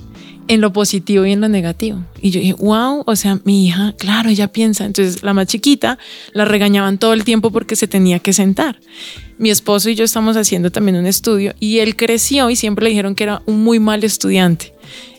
[0.53, 2.05] en lo positivo y en lo negativo.
[2.21, 4.85] Y yo dije, wow, o sea, mi hija, claro, ella piensa.
[4.85, 5.99] Entonces, la más chiquita
[6.35, 8.79] la regañaban todo el tiempo porque se tenía que sentar.
[9.38, 12.91] Mi esposo y yo estamos haciendo también un estudio y él creció y siempre le
[12.91, 14.75] dijeron que era un muy mal estudiante.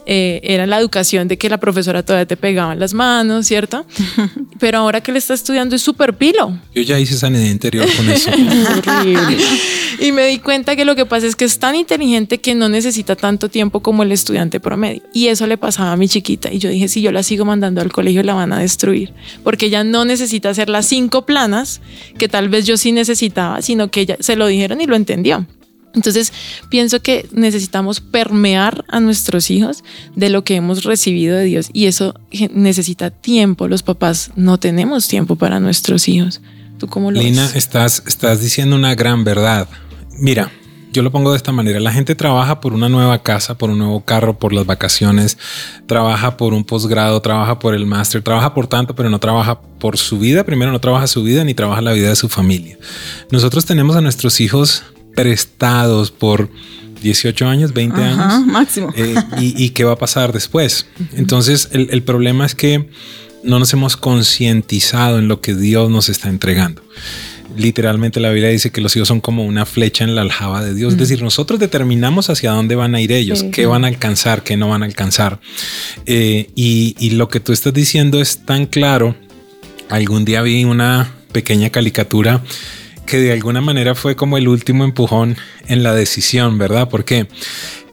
[0.06, 3.86] Eh, era la educación de que la profesora todavía te pegaba en las manos, ¿cierto?
[4.60, 6.58] Pero ahora que le está estudiando es súper pilo.
[6.76, 8.30] Yo ya hice sanidad interior con eso.
[10.00, 12.68] y me di cuenta que lo que pasa es que es tan inteligente que no
[12.68, 15.02] necesita tanto tiempo como el estudiante promedio.
[15.14, 16.52] Y eso le pasaba a mi chiquita.
[16.52, 19.14] Y yo dije, si yo la sigo mandando al colegio, la van a destruir.
[19.44, 21.82] Porque ella no necesita hacer las cinco planas
[22.18, 25.46] que tal vez yo sí necesitaba, sino que ella se lo dijeron y lo entendió.
[25.94, 26.34] Entonces,
[26.70, 29.84] pienso que necesitamos permear a nuestros hijos
[30.16, 32.16] de lo que hemos recibido de Dios y eso
[32.54, 33.68] necesita tiempo.
[33.68, 36.42] Los papás no tenemos tiempo para nuestros hijos.
[36.80, 39.68] ¿Tú cómo lo Lina, estás, estás diciendo una gran verdad.
[40.18, 40.52] Mira,
[40.94, 41.80] yo lo pongo de esta manera.
[41.80, 45.38] La gente trabaja por una nueva casa, por un nuevo carro, por las vacaciones,
[45.88, 49.98] trabaja por un posgrado, trabaja por el máster, trabaja por tanto, pero no trabaja por
[49.98, 50.44] su vida.
[50.44, 52.78] Primero no trabaja su vida ni trabaja la vida de su familia.
[53.32, 54.84] Nosotros tenemos a nuestros hijos
[55.16, 56.50] prestados por
[57.04, 58.46] 18 años, 20 años.
[58.48, 58.92] Máximo.
[58.96, 60.88] Eh, y, qué va a pasar después?
[61.14, 62.90] Entonces, el, problema es que
[63.44, 66.82] no nos hemos concientizado en lo que Dios nos está entregando.
[67.56, 70.74] Literalmente la Biblia dice que los hijos son como una flecha en la aljaba de
[70.74, 70.94] Dios.
[70.94, 74.58] Es decir, nosotros determinamos hacia dónde van a ir ellos, qué van a alcanzar, qué
[74.58, 75.40] no van a alcanzar.
[76.06, 79.16] Eh, y, y lo que tú estás diciendo es tan claro.
[79.90, 82.42] Algún día vi una pequeña caricatura
[83.06, 85.38] que de alguna manera fue como el último empujón
[85.68, 86.90] en la decisión, ¿verdad?
[86.90, 87.28] Porque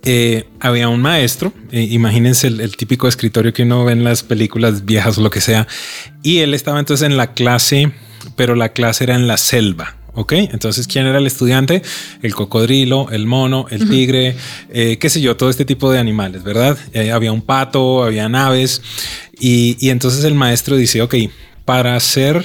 [0.02, 4.86] eh, había un maestro, eh, imagínense el, típico escritorio que uno ve en las películas
[4.86, 5.66] viejas o lo que sea,
[6.22, 7.92] y él estaba entonces en la clase,
[8.34, 9.96] pero la clase era en la selva.
[10.12, 10.32] ¿Ok?
[10.32, 11.82] Entonces, ¿quién era el estudiante?
[12.20, 14.34] El cocodrilo, el mono, el tigre,
[14.68, 16.76] eh, qué sé yo, todo este tipo de animales, ¿verdad?
[17.14, 18.82] había un pato, había aves.
[19.38, 21.14] Y, y entonces el maestro dice, ok,
[21.64, 22.44] para hacer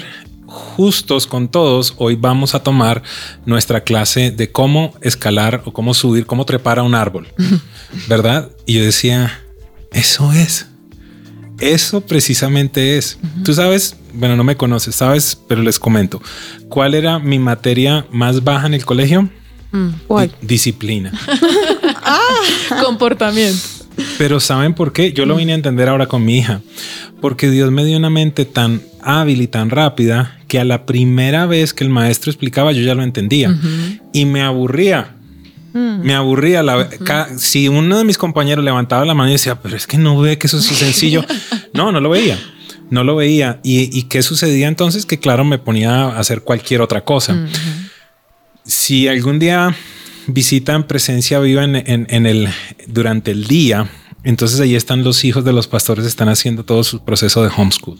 [0.56, 3.04] justos con todos, hoy vamos a tomar
[3.46, 7.28] nuestra clase de cómo escalar o cómo subir, cómo trepar a un árbol,
[8.08, 8.50] ¿verdad?
[8.66, 9.42] Y yo decía,
[9.92, 10.68] eso es.
[11.60, 13.18] Eso precisamente es.
[13.46, 16.22] Tú sabes, bueno, no me conoces, sabes, pero les comento.
[16.68, 19.30] ¿Cuál era mi materia más baja en el colegio?
[19.72, 19.90] Mm,
[20.42, 21.14] disciplina.
[22.04, 23.62] ah, comportamiento.
[24.18, 25.14] Pero ¿saben por qué?
[25.14, 26.62] Yo lo vine a entender ahora con mi hija.
[27.22, 31.46] Porque Dios me dio una mente tan hábil y tan rápida que a la primera
[31.46, 33.56] vez que el maestro explicaba yo ya lo entendía
[34.12, 35.16] y me aburría.
[35.74, 36.02] Mm.
[36.04, 36.64] Me aburría.
[36.64, 36.90] La,
[37.38, 40.38] Si uno de mis compañeros levantaba la mano y decía, pero es que no ve
[40.38, 41.24] que eso es sencillo.
[41.74, 42.40] no, no lo veía.
[42.90, 43.60] No lo veía.
[43.64, 45.06] ¿Y, qué sucedía entonces?
[45.06, 47.48] Que claro, me ponía a hacer cualquier otra cosa.
[48.64, 49.76] Si algún día
[50.28, 52.48] visitan presencia viva en, en, el,
[52.88, 53.90] durante el día,
[54.26, 57.98] entonces ahí están los hijos de los pastores, están haciendo todo su proceso de homeschool.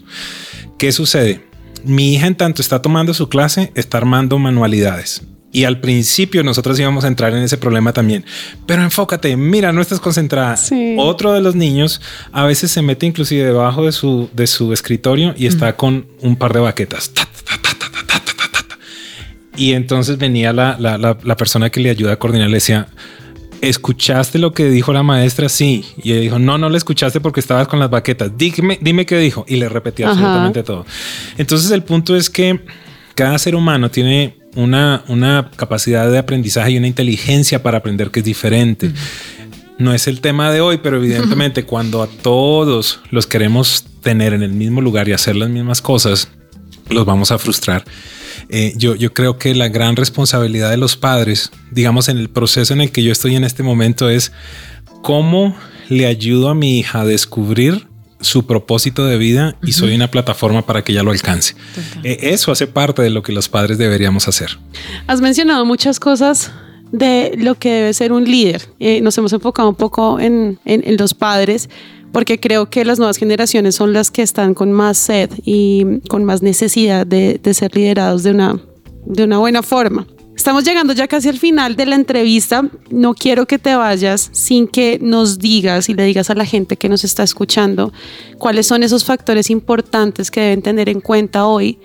[0.76, 1.46] ¿Qué sucede?
[1.84, 5.22] Mi hija en tanto está tomando su clase, está armando manualidades.
[5.52, 8.24] Y al principio nosotros íbamos a entrar en ese problema también.
[8.66, 10.56] Pero enfócate, mira, no estás concentrada.
[10.56, 10.96] Sí.
[10.98, 15.32] Otro de los niños a veces se mete inclusive debajo de su, de su escritorio
[15.36, 15.76] y está mm.
[15.76, 17.12] con un par de baquetas.
[19.56, 22.88] Y entonces venía la, la, la, la persona que le ayuda a coordinar, le decía,
[23.68, 25.48] ¿escuchaste lo que dijo la maestra?
[25.48, 25.84] Sí.
[26.02, 28.32] Y ella dijo, no, no le escuchaste porque estabas con las baquetas.
[28.36, 29.44] Dime, dime qué dijo.
[29.48, 30.14] Y le repetía Ajá.
[30.14, 30.86] absolutamente todo.
[31.38, 32.60] Entonces el punto es que
[33.14, 38.20] cada ser humano tiene una, una capacidad de aprendizaje y una inteligencia para aprender que
[38.20, 38.90] es diferente.
[39.78, 44.42] No es el tema de hoy, pero evidentemente cuando a todos los queremos tener en
[44.42, 46.28] el mismo lugar y hacer las mismas cosas,
[46.88, 47.84] los vamos a frustrar.
[48.48, 52.72] Eh, yo, yo creo que la gran responsabilidad de los padres, digamos en el proceso
[52.74, 54.32] en el que yo estoy en este momento, es
[55.02, 55.56] cómo
[55.88, 57.86] le ayudo a mi hija a descubrir
[58.20, 61.54] su propósito de vida y soy una plataforma para que ella lo alcance.
[62.02, 64.58] Eh, eso hace parte de lo que los padres deberíamos hacer.
[65.06, 66.50] Has mencionado muchas cosas
[66.92, 68.62] de lo que debe ser un líder.
[68.78, 71.68] Eh, nos hemos enfocado un poco en, en- en los padres
[72.12, 76.24] porque creo que las nuevas generaciones son las que están con más sed y con
[76.24, 78.60] más necesidad de, de ser liderados de una,
[79.04, 80.06] de una buena forma.
[80.34, 82.62] Estamos llegando ya casi al final de la entrevista.
[82.90, 86.76] No quiero que te vayas sin que nos digas y le digas a la gente
[86.76, 87.92] que nos está escuchando
[88.38, 91.78] cuáles son esos factores importantes que deben tener en cuenta hoy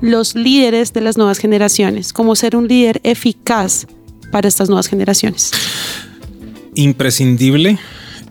[0.00, 3.86] los líderes de las nuevas generaciones, cómo ser un líder eficaz
[4.30, 5.50] para estas nuevas generaciones.
[6.74, 7.78] imprescindible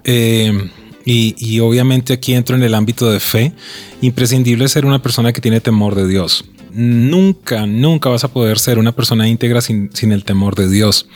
[0.04, 0.70] eh,
[1.04, 3.54] y, y obviamente aquí entro en el ámbito de fe,
[4.02, 6.46] imprescindible ser una persona que tiene temor de Dios.
[6.72, 11.08] Nunca, nunca vas a poder ser una persona íntegra sin, sin el temor de Dios.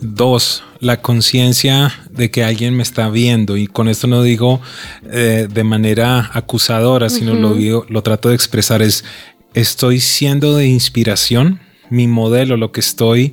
[0.00, 4.60] Dos, la conciencia de que alguien me está viendo y con esto no digo
[5.10, 9.04] eh, de manera acusadora, sino lo digo, lo trato de expresar es
[9.54, 13.32] estoy siendo de inspiración, mi modelo, lo que estoy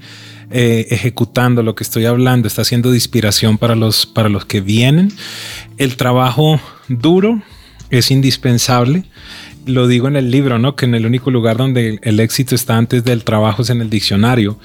[0.52, 4.62] eh, ejecutando, lo que estoy hablando, está siendo de inspiración para los, para los que
[4.62, 5.12] vienen.
[5.78, 7.42] El trabajo duro
[7.90, 9.04] es indispensable.
[9.68, 10.76] Lo digo en el libro, ¿no?
[10.76, 13.90] Que en el único lugar donde el éxito está antes del trabajo es en el
[13.90, 14.58] diccionario.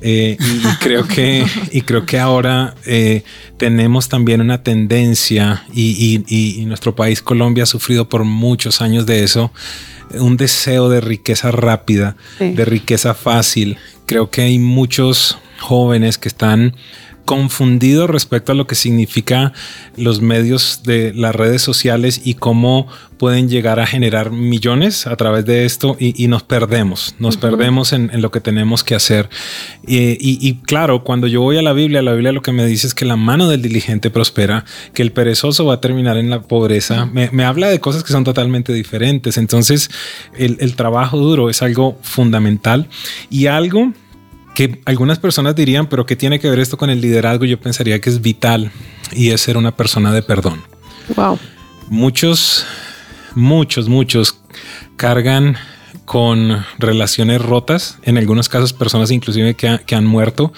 [0.00, 3.24] Eh, y, y creo que, y creo que ahora eh,
[3.56, 9.06] tenemos también una tendencia y, y- y- nuestro país, Colombia, ha sufrido por muchos años
[9.06, 9.50] de eso,
[10.14, 12.52] un deseo de riqueza rápida, Sí.
[12.52, 13.76] de riqueza fácil.
[14.06, 16.74] Creo que hay muchos jóvenes que están
[17.24, 19.52] confundidos respecto a lo que significa
[19.96, 22.86] los medios de las redes sociales y cómo
[23.18, 27.92] pueden llegar a generar millones a través de esto y, y nos perdemos, nos perdemos
[27.92, 29.28] en, en lo que tenemos que hacer.
[29.86, 32.64] Y, y- y claro, cuando yo voy a la Biblia, la Biblia lo que me
[32.64, 36.30] dice es que la mano del diligente prospera, que el perezoso va a terminar en
[36.30, 37.04] la pobreza.
[37.06, 39.36] Me, me habla de cosas que son totalmente diferentes.
[39.36, 39.90] Entonces,
[40.38, 42.88] el, el trabajo duro es algo fundamental
[43.28, 43.92] y algo
[44.54, 47.44] que algunas personas dirían, pero ¿qué tiene que ver esto con el liderazgo?
[47.44, 48.70] Yo pensaría que es vital
[49.12, 50.60] y es ser una persona de perdón.
[51.16, 51.38] Wow.
[51.88, 52.64] Muchos,
[53.34, 54.40] muchos, muchos
[54.96, 55.56] cargan
[56.04, 60.52] con relaciones rotas, en algunos casos personas inclusive que, ha- que han muerto,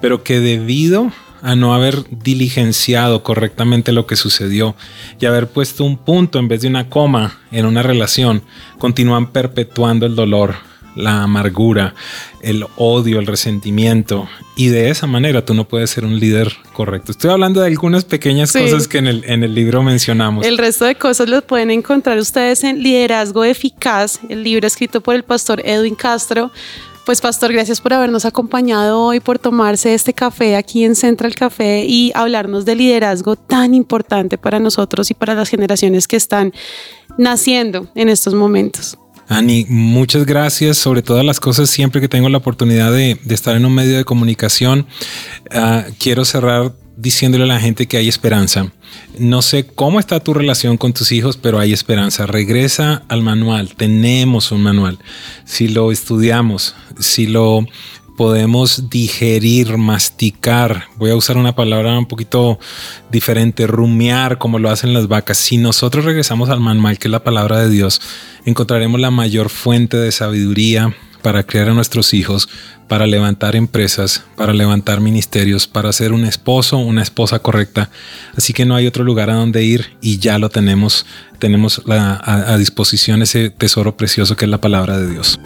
[0.00, 4.74] pero que debido a no haber diligenciado correctamente lo que sucedió
[5.20, 8.42] y haber puesto un punto en vez de una coma en una relación,
[8.78, 10.56] continúan perpetuando el dolor,
[10.96, 11.94] la amargura,
[12.40, 17.12] el odio, el resentimiento y de esa manera tú no puedes ser un líder correcto.
[17.12, 18.60] Estoy hablando de algunas pequeñas Sí.
[18.60, 20.44] cosas que en el, en el libro mencionamos.
[20.46, 25.14] El resto de cosas los pueden encontrar ustedes en Liderazgo Eficaz, el libro escrito por
[25.14, 26.50] el pastor Edwin Castro.
[27.04, 31.84] Pues pastor, gracias por habernos acompañado hoy, por tomarse este café aquí en Central Café
[31.86, 36.52] y hablarnos de liderazgo tan importante para nosotros y para las generaciones que están
[37.16, 38.98] naciendo en estos momentos.
[39.28, 40.78] Ani, muchas gracias.
[40.78, 44.04] Sobre todas las cosas, siempre que tengo la oportunidad de, estar en un medio de
[44.04, 44.86] comunicación,
[45.50, 48.72] ah, quiero cerrar diciéndole a la gente que hay esperanza.
[49.18, 52.26] No sé cómo está tu relación con tus hijos, pero hay esperanza.
[52.26, 53.74] Regresa al manual.
[53.76, 54.98] Tenemos un manual.
[55.44, 57.66] Si lo estudiamos, si lo
[58.16, 62.58] podemos digerir, masticar, voy a usar una palabra un poquito
[63.10, 65.38] diferente, rumiar como lo hacen las vacas.
[65.38, 68.00] Si nosotros regresamos al manual, que es la palabra de Dios,
[68.44, 72.48] encontraremos la mayor fuente de sabiduría para crear a nuestros hijos,
[72.88, 77.90] para levantar empresas, para levantar ministerios, para ser un esposo, una esposa correcta.
[78.36, 81.04] Así que no hay otro lugar a donde ir y ya lo tenemos.
[81.40, 85.40] Tenemos a disposición ese tesoro precioso que es la palabra de Dios.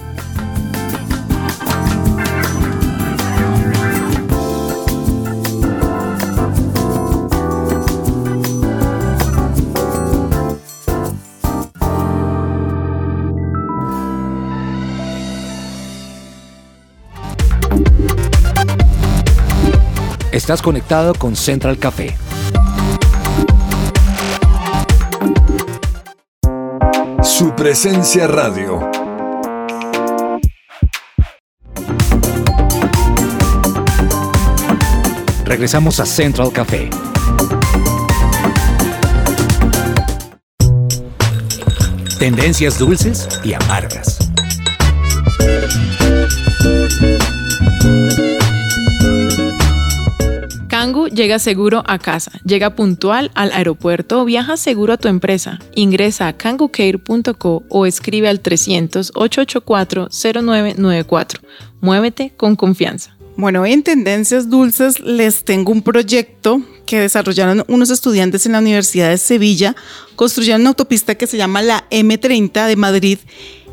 [20.32, 22.16] Estás conectado con Central Café.
[27.20, 28.88] Su presencia radio.
[35.44, 36.88] Regresamos a Central Café.
[42.20, 44.31] Tendencias dulces y amargas.
[51.08, 55.58] Llega seguro a casa, llega puntual al aeropuerto viaja seguro a tu empresa.
[55.74, 61.40] Ingresa a kangucare.co o escribe al 300-884-0994.
[61.80, 63.16] Muévete con confianza.
[63.36, 69.10] Bueno, en Tendencias Dulces les tengo un proyecto que desarrollaron unos estudiantes en la Universidad
[69.10, 69.76] de Sevilla.
[70.16, 73.18] Construyeron una autopista que se llama la M30 de Madrid,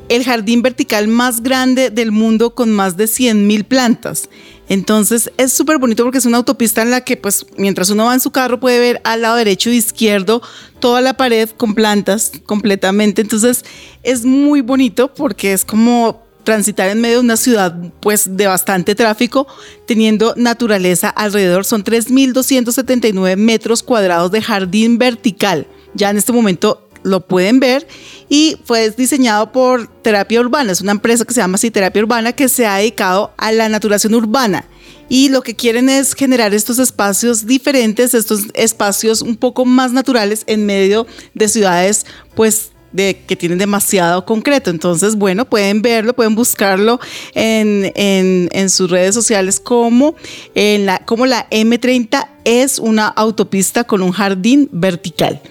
[0.09, 4.30] el jardín vertical más grande del mundo con más de 100.000 plantas.
[4.70, 8.13] Entonces es súper bonito porque es una autopista en la que pues mientras uno va
[8.13, 10.41] en su carro puede ver al lado derecho e izquierdo
[10.80, 13.22] toda la pared con plantas completamente.
[13.22, 13.63] Entonces
[14.03, 18.95] es muy bonito porque es como transitar en medio de una ciudad pues de bastante
[18.95, 19.47] tráfico,
[19.86, 21.65] teniendo naturaleza alrededor.
[21.65, 25.68] Son 3.279 metros cuadrados de jardín vertical.
[25.93, 27.88] Ya en este momento lo pueden ver
[28.30, 32.34] y fue diseñado por Terapia Urbana, es una empresa que se llama así Terapia Urbana
[32.34, 34.66] que se ha dedicado a la naturación urbana
[35.10, 40.43] y lo que quieren es generar estos espacios diferentes, estos espacios un poco más naturales
[40.47, 42.05] en medio de ciudades
[42.36, 44.70] pues de, que tienen demasiado concreto.
[44.70, 46.99] Entonces, bueno, pueden verlo, pueden buscarlo
[47.34, 50.16] en, en, en sus redes sociales como,
[50.55, 55.41] en la, como la M30 es una autopista con un jardín vertical.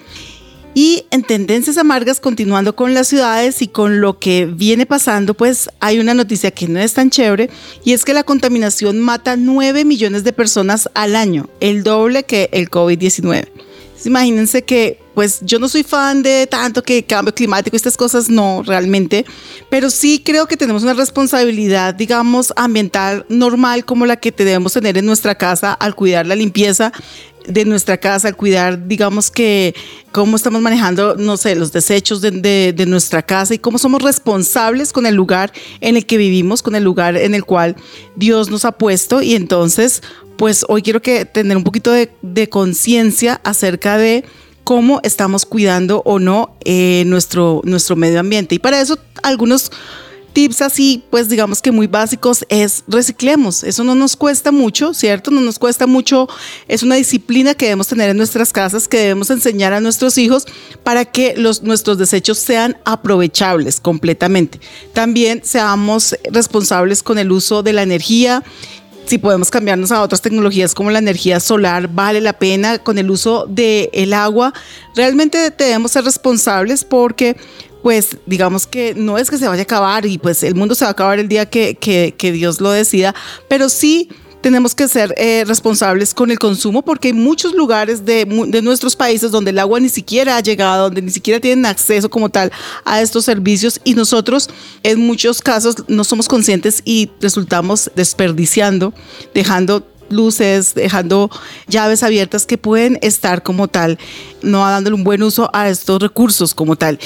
[0.78, 5.70] Y en Tendencias Amargas, continuando con las ciudades y con lo que viene pasando, pues
[5.80, 7.48] hay una noticia que no es tan chévere
[7.82, 12.50] y es que la contaminación mata 9 millones de personas al año, el doble que
[12.52, 13.48] el COVID-19.
[14.04, 18.28] Imagínense que, pues yo no soy fan de tanto que cambio climático y estas cosas,
[18.28, 19.24] no, realmente,
[19.70, 24.98] pero sí creo que tenemos una responsabilidad, digamos, ambiental normal como la que debemos tener
[24.98, 26.92] en nuestra casa al cuidar la limpieza
[27.48, 29.74] de nuestra casa, cuidar, digamos que
[30.12, 34.02] cómo estamos manejando, no sé, los desechos de, de, de, nuestra casa y cómo somos
[34.02, 37.76] responsables con el lugar en el que vivimos, con el lugar en el cual
[38.16, 39.22] Dios nos ha puesto.
[39.22, 40.02] Y entonces,
[40.36, 44.24] pues hoy quiero que tener un poquito de, de conciencia acerca de
[44.66, 48.56] cómo estamos cuidando o no eh, nuestro, nuestro medio ambiente.
[48.56, 49.70] Y para eso algunos
[50.36, 53.64] tips así, pues digamos que muy básicos es reciclemos.
[53.64, 55.30] Eso no nos cuesta mucho, ¿cierto?
[55.30, 56.28] No nos cuesta mucho.
[56.68, 60.44] Es una disciplina que debemos tener en nuestras casas, que debemos enseñar a nuestros hijos
[60.84, 64.60] para que los, nuestros desechos sean aprovechables completamente.
[64.92, 68.44] También seamos responsables con el uso de la energía
[69.06, 73.08] si podemos cambiarnos a otras tecnologías como la energía solar, vale la pena con el
[73.08, 74.52] uso del el agua.
[74.96, 77.36] Realmente debemos ser responsables porque
[77.86, 80.84] pues digamos que no es que se vaya a acabar y pues el mundo se
[80.84, 83.14] va a acabar el día que, que, Dios lo decida,
[83.48, 84.08] pero sí
[84.40, 88.96] tenemos que ser eh, responsables con el consumo porque hay muchos lugares de, de, nuestros
[88.96, 92.50] países donde el agua ni siquiera ha llegado, donde ni siquiera tienen acceso como tal
[92.84, 94.50] a estos servicios y nosotros
[94.82, 98.94] en muchos casos no somos conscientes y resultamos desperdiciando,
[99.32, 101.30] dejando luces, dejando
[101.68, 103.98] llaves abiertas que pueden estar como tal,
[104.42, 106.98] no dándole un buen uso a estos recursos como tal.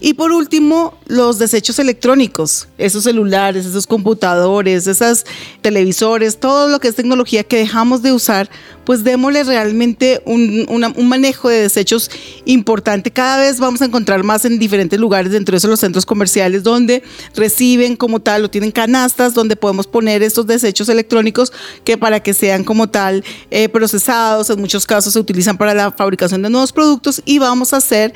[0.00, 5.24] Y por último, los desechos electrónicos, esos celulares, esos computadores, esos
[5.60, 8.48] televisores, todo lo que es tecnología que dejamos de usar,
[8.84, 12.10] pues démosle realmente un, un, manejo de desechos
[12.46, 13.10] importante.
[13.10, 16.62] Cada vez vamos a encontrar más en diferentes lugares, dentro de esos los centros comerciales,
[16.62, 17.02] donde
[17.34, 21.52] reciben como tal o tienen canastas donde podemos poner estos desechos electrónicos
[21.84, 25.90] que para que sean como tal eh, procesados, en muchos casos se utilizan para la
[25.90, 28.14] fabricación de nuevos productos y vamos a hacer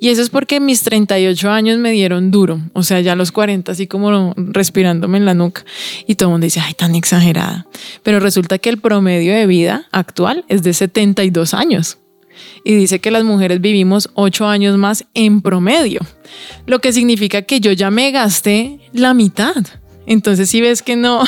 [0.00, 3.70] Y eso es porque mis 38 años me dieron duro, o sea, ya los 40
[3.70, 5.64] así como respirándome en la nuca.
[6.08, 7.68] Y todo el mundo dice, ay, tan exagerada.
[8.02, 11.98] Pero resulta que el promedio de vida actual es de 72 años.
[12.64, 16.00] Y dice que las mujeres vivimos 8 años más en promedio,
[16.66, 19.54] lo que significa que yo ya me gasté la mitad.
[20.06, 21.24] Entonces, si ves que no,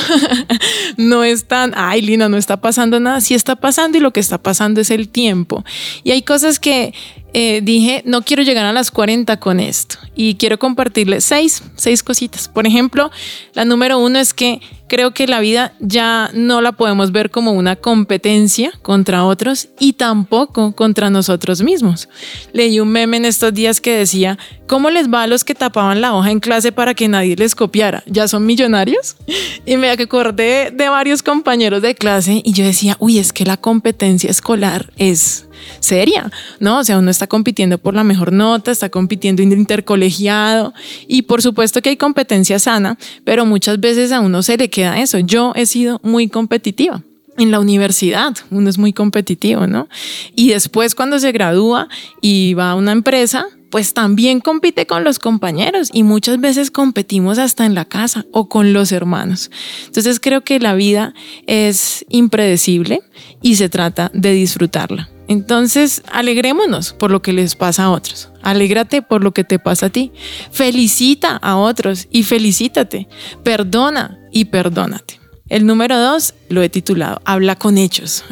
[0.97, 4.21] no es tan, ay, Lina, no está pasando nada, sí está pasando y lo que
[4.21, 5.65] está pasando es el tiempo.
[6.05, 6.95] Y hay cosas que
[7.41, 12.03] eh, dije, no quiero llegar a las 40 con esto y quiero compartirles seis, seis
[12.03, 12.49] cositas.
[12.49, 13.13] Por ejemplo,
[13.55, 17.53] la número uno es que creo que la vida ya no la podemos ver como
[17.53, 22.09] una competencia contra otros y tampoco contra nosotros mismos.
[22.53, 24.37] Leí un meme en estos días que decía,
[24.67, 27.55] ¿cómo les va a los que tapaban la hoja en clase para que nadie les
[27.55, 28.03] copiara?
[28.07, 29.15] ¿Ya son millonarios?
[29.65, 33.59] Y me acordé de varios compañeros de clase y yo decía, uy, es que la
[33.59, 35.48] competencia escolar es
[35.81, 36.31] seria,
[36.61, 36.79] ¿no?
[36.79, 40.75] O sea, uno está compitiendo por la mejor nota, está compitiendo intercolegiado
[41.07, 45.01] y por supuesto que hay competencia sana, pero muchas veces a uno se le queda
[45.01, 45.19] eso.
[45.19, 47.03] Yo he sido muy competitiva
[47.39, 49.89] en la universidad, uno es muy competitivo, ¿no?
[50.35, 51.89] Y después cuando se gradúa
[52.21, 57.39] y va a una empresa, pues también compite con los compañeros y muchas veces competimos
[57.39, 59.51] hasta en la casa o con los hermanos.
[59.87, 61.15] Entonces creo que la vida
[61.47, 63.03] es impredecible
[63.43, 65.09] y se trata de disfrutarla.
[65.29, 68.31] Entonces, alegrémonos por lo que les pasa a otros.
[68.43, 70.11] Alégrate por lo que te pasa a ti.
[70.51, 73.09] Felicita a otros y felicítate.
[73.45, 75.21] Perdona y perdónate.
[75.49, 78.25] El número dos lo he titulado Habla con hechos.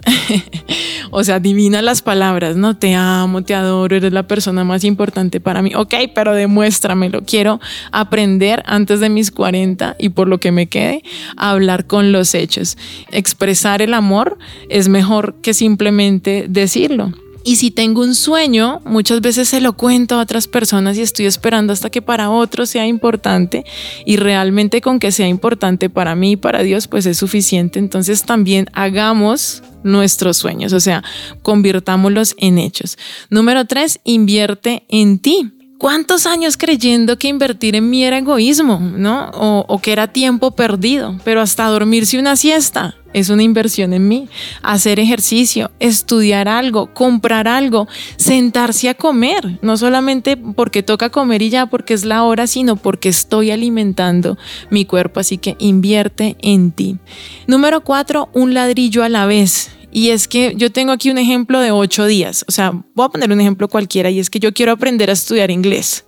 [1.11, 2.77] o sea, adivina las palabras, ¿no?
[2.77, 5.75] Te amo, te adoro, eres la persona más importante para mí.
[5.75, 7.23] Ok, pero demuéstramelo.
[7.25, 7.61] Quiero
[7.91, 11.03] aprender antes de mis 40 y por lo que me quede,
[11.37, 12.77] hablar con los hechos.
[13.11, 14.39] Expresar el amor
[14.69, 17.13] es mejor que simplemente decirlo.
[17.47, 21.27] Y si tengo un sueño, muchas veces se lo cuento a otras personas y estoy
[21.27, 23.65] esperando hasta que para otros sea importante
[24.05, 27.79] y realmente con que sea importante para mí y para Dios, pues es suficiente.
[27.79, 31.05] Entonces también hagamos nuestros sueños, o sea,
[31.43, 32.99] convirtámoslos en hechos.
[33.31, 35.53] Número tres, invierte en ti.
[35.79, 39.31] ¿Cuántos años creyendo que invertir en mí era egoísmo, no?
[39.35, 44.07] O, o, que era tiempo perdido, pero hasta dormirse una siesta es una inversión en
[44.07, 44.29] mí.
[44.63, 47.89] Hacer ejercicio, estudiar algo, comprar algo,
[48.19, 52.77] sentarse a comer, no solamente porque toca comer y ya porque es la hora, sino
[52.77, 54.37] porque estoy alimentando
[54.69, 56.99] mi cuerpo, así que invierte en ti.
[57.47, 59.71] Número cuatro, un ladrillo a la vez.
[59.91, 62.45] Y es que yo tengo aquí un ejemplo de ocho días.
[62.49, 65.15] O sea, voy a poner un ejemplo cualquiera y es que yo quiero aprender a
[65.15, 66.05] estudiar inglés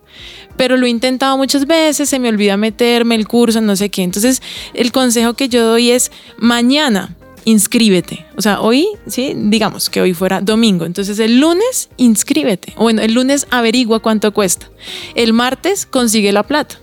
[0.59, 4.03] pero lo he intentado muchas veces, se me olvida meterme el curso, no sé qué.
[4.03, 4.43] Entonces,
[4.75, 8.27] el consejo que yo doy es mañana inscríbete.
[8.37, 10.85] O sea, hoy, sí, digamos que hoy fuera domingo.
[10.85, 12.75] Entonces, el lunes inscríbete.
[12.77, 14.69] Bueno, el lunes averigua cuánto cuesta.
[15.15, 16.79] El martes consigue la plata.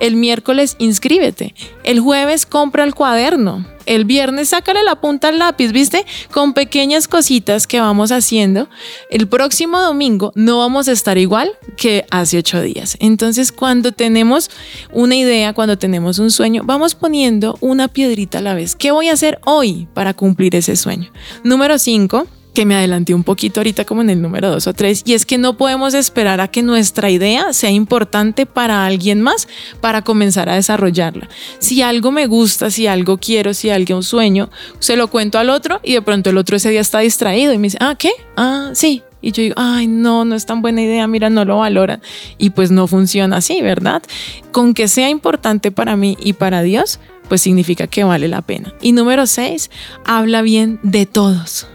[0.00, 1.54] El miércoles inscríbete.
[1.84, 3.66] El jueves compra el cuaderno.
[3.86, 6.04] El viernes sácale la punta al lápiz, ¿viste?
[6.32, 8.68] Con pequeñas cositas que vamos haciendo.
[9.10, 12.96] El próximo domingo no vamos a estar igual que hace ocho días.
[12.98, 14.50] Entonces, cuando tenemos
[14.92, 18.74] una idea, cuando tenemos un sueño, vamos poniendo una piedrita a la vez.
[18.74, 21.12] ¿Qué voy a hacer hoy para cumplir ese sueño?
[21.44, 22.26] Número cinco
[22.56, 25.26] que me adelanté un poquito ahorita como en el número dos o tres, y es
[25.26, 29.46] que no podemos esperar a que nuestra idea sea importante para alguien más
[29.82, 31.28] para comenzar a desarrollarla.
[31.58, 34.48] Si algo me gusta, si algo quiero, si algo sueño,
[34.78, 37.58] se lo cuento al otro y de pronto el otro ese día está distraído y
[37.58, 38.12] me dice, ah, ¿qué?
[38.38, 41.58] Ah, sí, y yo digo, ay, no, no es tan buena idea, mira, no lo
[41.58, 42.00] valoran.
[42.38, 44.02] Y pues no funciona así, ¿verdad?
[44.50, 48.72] Con que sea importante para mí y para Dios, pues significa que vale la pena.
[48.80, 49.70] Y número seis,
[50.06, 51.66] habla bien de todos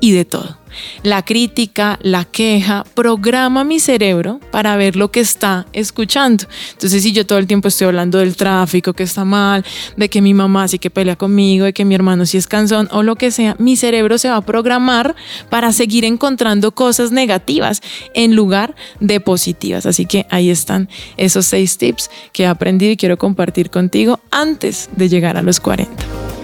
[0.00, 0.58] y de todo.
[1.02, 6.44] La crítica, la queja, programa mi cerebro para ver lo que está escuchando.
[6.72, 9.64] Entonces, si yo todo el tiempo estoy hablando del tráfico que está mal,
[9.96, 12.88] de que mi mamá sí que pelea conmigo, de que mi hermano sí es cansón
[12.92, 15.14] o lo que sea, mi cerebro se va a programar
[15.48, 17.80] para seguir encontrando cosas negativas
[18.14, 19.86] en lugar de positivas.
[19.86, 24.90] Así que ahí están esos seis tips que he aprendido y quiero compartir contigo antes
[24.96, 26.35] de llegar a los 40.